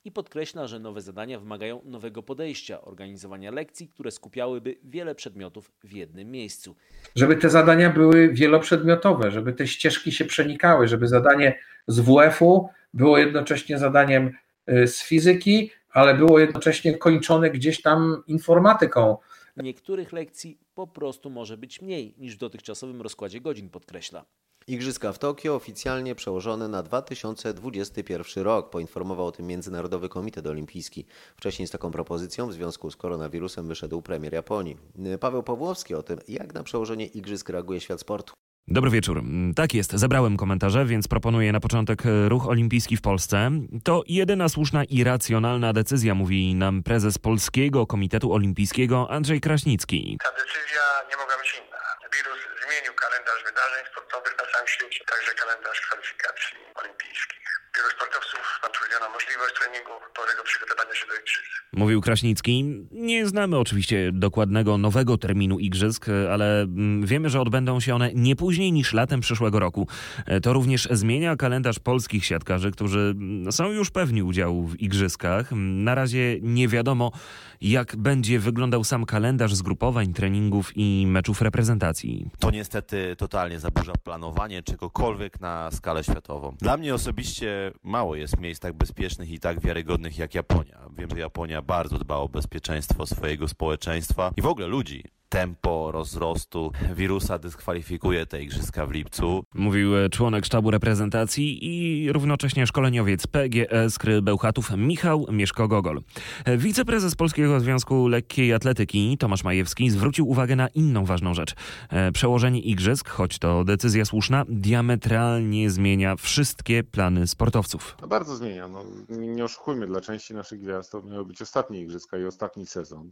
I 0.05 0.13
podkreśla, 0.13 0.67
że 0.67 0.79
nowe 0.79 1.01
zadania 1.01 1.39
wymagają 1.39 1.81
nowego 1.85 2.23
podejścia, 2.23 2.83
organizowania 2.83 3.51
lekcji, 3.51 3.89
które 3.89 4.11
skupiałyby 4.11 4.77
wiele 4.85 5.15
przedmiotów 5.15 5.73
w 5.85 5.93
jednym 5.93 6.31
miejscu. 6.31 6.77
Żeby 7.17 7.37
te 7.37 7.51
zadania 7.51 7.91
były 7.91 8.29
wieloprzedmiotowe, 8.29 9.31
żeby 9.31 9.53
te 9.53 9.67
ścieżki 9.67 10.13
się 10.13 10.25
przenikały, 10.25 10.89
żeby 10.89 11.09
zadanie 11.09 11.59
z 11.87 12.01
WF-u 12.01 12.69
było 12.95 13.19
jednocześnie 13.19 13.79
zadaniem 13.79 14.33
z 14.67 15.03
fizyki, 15.03 15.71
ale 15.91 16.15
było 16.15 16.39
jednocześnie 16.39 16.99
kończone 16.99 17.51
gdzieś 17.51 17.83
tam 17.83 18.23
informatyką. 18.27 19.17
Niektórych 19.57 20.13
lekcji 20.13 20.59
po 20.75 20.87
prostu 20.87 21.31
może 21.31 21.57
być 21.57 21.83
mniej 21.83 22.15
niż 22.19 22.35
w 22.35 22.39
dotychczasowym 22.39 23.03
rozkładzie 23.03 23.41
godzin, 23.41 23.71
podkreśla. 23.71 24.25
Igrzyska 24.67 25.13
w 25.13 25.19
Tokio 25.19 25.55
oficjalnie 25.55 26.15
przełożone 26.15 26.69
na 26.69 26.83
2021 26.83 28.45
rok, 28.45 28.71
poinformował 28.71 29.27
o 29.27 29.33
tym 29.33 29.47
Międzynarodowy 29.47 30.09
Komitet 30.09 30.47
Olimpijski. 30.47 31.07
Wcześniej 31.37 31.69
z 31.69 31.71
taką 31.71 31.91
propozycją 31.91 32.49
w 32.49 32.53
związku 32.53 32.91
z 32.91 32.97
koronawirusem 32.97 33.69
wyszedł 33.69 34.03
premier 34.03 34.33
Japonii. 34.33 34.77
Paweł 35.21 35.43
Pawłowski 35.43 35.95
o 35.95 36.03
tym, 36.03 36.19
jak 36.29 36.55
na 36.55 36.63
przełożenie 36.63 37.07
igrzysk 37.07 37.49
reaguje 37.49 37.81
świat 37.81 38.01
sportu. 38.01 38.35
Dobry 38.69 38.91
wieczór. 38.91 39.23
Tak 39.57 39.75
jest, 39.75 39.93
zebrałem 39.93 40.37
komentarze, 40.37 40.85
więc 40.87 41.09
proponuję 41.09 41.53
na 41.53 41.61
początek 41.61 42.07
e, 42.07 42.29
ruch 42.29 42.49
olimpijski 42.49 42.97
w 42.97 43.01
Polsce. 43.01 43.51
To 43.83 44.03
jedyna 44.09 44.49
słuszna 44.49 44.85
i 44.85 45.05
racjonalna 45.05 45.73
decyzja, 45.73 46.15
mówi 46.15 46.55
nam 46.55 46.83
prezes 46.83 47.19
Polskiego 47.19 47.87
Komitetu 47.87 48.33
Olimpijskiego 48.33 49.11
Andrzej 49.11 49.41
Kraśnicki. 49.41 50.19
Ta 50.23 50.31
decyzja 50.31 50.83
nie 51.11 51.17
mogła 51.17 51.35
być 51.43 51.55
inna. 51.59 51.77
Wirus 52.17 52.54
zmienił 52.75 52.95
kalendarz 53.05 53.43
wydarzeń 53.51 53.83
sportowych 53.93 54.35
na 54.41 54.45
całym 54.53 54.69
świecie, 54.75 55.01
także 55.13 55.33
kalendarz 55.43 55.81
kwalifikacji 55.87 56.57
olimpijskich. 56.81 57.45
Wielu 57.77 57.91
sportowców 57.97 58.41
utrudniono 58.69 59.07
możliwość 59.17 59.55
treningu, 59.61 59.91
pełnego 60.17 60.43
przygotowania 60.45 60.95
się 60.95 61.07
do 61.07 61.15
igrzysk. 61.15 61.51
Mówił 61.73 62.01
Kraśnicki. 62.01 62.65
Nie 62.91 63.27
znamy 63.27 63.59
oczywiście 63.59 64.11
dokładnego 64.13 64.79
nowego 64.79 65.19
terminu 65.19 65.59
igrzysk, 65.59 66.07
ale 66.33 66.61
mm, 66.63 67.07
wiemy, 67.07 67.31
że 67.31 67.41
odbędą 67.41 67.81
się 67.81 67.95
one 67.95 68.11
nie 68.15 68.37
później 68.37 68.73
niż 68.73 68.93
latem 68.93 69.21
przyszłego 69.21 69.59
roku. 69.61 69.89
E, 70.27 70.41
To 70.41 70.53
również 70.53 70.89
zmienia 70.91 71.37
kalendarz 71.37 71.79
polskich 71.79 72.25
siatkarzy, 72.25 72.71
którzy 72.71 72.99
mm, 72.99 73.53
są 73.53 73.71
już 73.73 73.91
pewni 73.91 74.23
udziału 74.23 74.67
w 74.67 74.81
igrzyskach. 74.81 75.53
Mm, 75.53 75.85
Na 75.85 75.95
razie 75.95 76.37
nie 76.41 76.69
wiadomo, 76.69 77.13
jak 77.61 77.97
będzie 77.97 78.39
wyglądał 78.39 78.85
sam 78.85 79.07
kalendarz 79.07 79.55
zgrupowań, 79.55 80.13
treningów 80.13 80.73
i 80.77 81.07
meczów 81.07 81.43
reprezentacji. 81.43 82.31
To 82.39 82.51
niestety 82.65 83.17
totalnie 83.17 83.61
zaburza 83.61 83.93
planowanie 84.05 84.63
czegokolwiek 84.63 85.41
na 85.41 85.71
skalę 85.71 86.05
światową. 86.05 86.57
Dla 86.61 86.77
mnie 86.77 86.95
osobiście 86.95 87.73
mało 87.83 88.17
jest 88.17 88.41
miejsc 88.41 88.61
tak 88.61 88.73
bezpiecznych 88.73 89.31
i 89.31 89.39
tak 89.39 89.61
wiarygodnych 89.61 90.19
jak 90.19 90.35
Japonia. 90.35 90.79
Wiem, 90.97 91.11
że 91.11 91.19
Japonia 91.19 91.63
bardzo 91.63 91.99
dba 91.99 92.17
o 92.17 92.29
bezpieczeństwo 92.29 93.07
swojego 93.07 93.49
społeczeństwa 93.49 94.33
i 94.37 94.43
w 94.43 94.47
ogóle 94.47 94.67
ludzi. 94.67 95.05
Tempo 95.35 95.93
rozrostu 95.93 96.73
wirusa 96.95 97.39
dyskwalifikuje 97.39 98.27
te 98.27 98.43
igrzyska 98.43 98.87
w 98.87 98.91
lipcu. 98.91 99.45
Mówił 99.55 99.97
e, 99.97 100.09
członek 100.09 100.47
sztabu 100.47 100.71
reprezentacji 100.71 101.59
i 101.63 102.13
równocześnie 102.13 102.67
szkoleniowiec 102.67 103.27
PGS 103.27 103.99
Kry 103.99 104.23
Bełchatów 104.23 104.71
Michał 104.77 105.27
Mieszko-Gogol. 105.33 106.01
E, 106.45 106.57
Wiceprezes 106.57 107.15
Polskiego 107.15 107.61
Związku 107.61 108.09
Lekkiej 108.09 108.53
Atletyki 108.53 109.19
Tomasz 109.19 109.45
Majewski 109.45 109.91
zwrócił 109.91 110.29
uwagę 110.29 110.57
na 110.57 110.69
inną 110.69 111.05
ważną 111.05 111.35
rzecz. 111.35 111.55
E, 111.91 112.13
Przełożenie 112.13 112.61
igrzysk, 112.61 113.09
choć 113.09 113.39
to 113.39 113.65
decyzja 113.65 114.05
słuszna, 114.05 114.45
diametralnie 114.49 115.71
zmienia 115.71 116.17
wszystkie 116.17 116.85
plany 116.85 117.27
sportowców. 117.27 117.97
No 118.03 118.09
bardzo 118.09 118.37
zmienia. 118.37 118.69
No, 118.69 118.85
nie 119.09 119.29
nie 119.29 119.45
oszukujmy, 119.45 119.87
dla 119.87 120.01
części 120.01 120.35
naszych 120.35 120.61
gwiazd 120.61 120.93
to 120.93 121.03
miały 121.03 121.25
być 121.25 121.43
ostatnie 121.43 121.81
igrzyska 121.81 122.19
i 122.19 122.25
ostatni 122.25 122.67
sezon. 122.67 123.11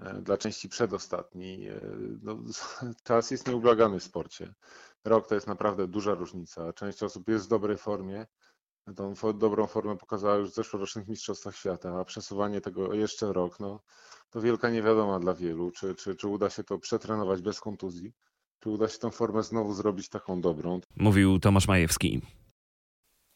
E, 0.00 0.22
Dla 0.22 0.36
części 0.36 0.68
przedostatni. 0.68 1.68
E, 1.68 1.80
No, 2.22 2.38
czas 3.04 3.30
jest 3.30 3.48
nieubłagany 3.48 4.00
w 4.00 4.04
sporcie. 4.04 4.54
Rok 5.04 5.26
to 5.28 5.34
jest 5.34 5.46
naprawdę 5.46 5.88
duża 5.88 6.14
różnica. 6.14 6.72
Część 6.72 7.02
osób 7.02 7.28
jest 7.28 7.46
w 7.46 7.48
dobrej 7.48 7.76
formie. 7.78 8.26
Tą 8.96 9.14
dobrą 9.34 9.66
formę 9.66 9.96
pokazała 9.96 10.36
już 10.36 10.50
w 10.50 10.54
zeszłorocznych 10.54 11.08
Mistrzostwach 11.08 11.56
Świata, 11.56 12.00
a 12.00 12.04
przesuwanie 12.04 12.60
tego 12.60 12.94
jeszcze 12.94 13.32
rok, 13.32 13.60
no, 13.60 13.80
to 14.30 14.40
wielka 14.40 14.70
niewiadoma 14.70 15.18
dla 15.20 15.34
wielu. 15.34 15.70
Czy, 15.70 15.94
czy, 15.94 16.16
czy 16.16 16.28
uda 16.28 16.50
się 16.50 16.64
to 16.64 16.78
przetrenować 16.78 17.42
bez 17.42 17.60
kontuzji? 17.60 18.12
Czy 18.60 18.70
uda 18.70 18.88
się 18.88 18.98
tę 18.98 19.10
formę 19.10 19.42
znowu 19.42 19.74
zrobić 19.74 20.08
taką 20.08 20.40
dobrą? 20.40 20.80
Mówił 20.96 21.38
Tomasz 21.38 21.68
Majewski. 21.68 22.22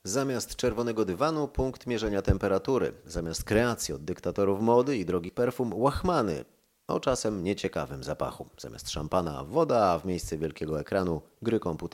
Zamiast 0.05 0.57
czerwonego 0.57 1.05
dywanu 1.05 1.49
punkt 1.49 1.87
mierzenia 1.87 2.23
temperatury. 2.23 2.93
Zamiast 3.07 3.45
kreacji 3.45 3.95
od 3.95 4.05
dyktatorów 4.05 4.61
mody 4.61 4.97
i 4.97 5.05
drogich 5.05 5.35
perfum 5.35 5.75
łachmany 5.75 6.45
o 6.89 7.01
czasem 7.01 7.45
nieciekawym 7.45 8.05
zapachu. 8.05 8.47
Zamiast 8.59 8.91
szampana 8.91 9.45
woda, 9.45 9.91
a 9.91 9.99
w 9.99 10.05
miejsce 10.05 10.39
wielkiego 10.39 10.81
ekranu 10.81 11.23
gry 11.43 11.61
komputerowe. 11.61 11.93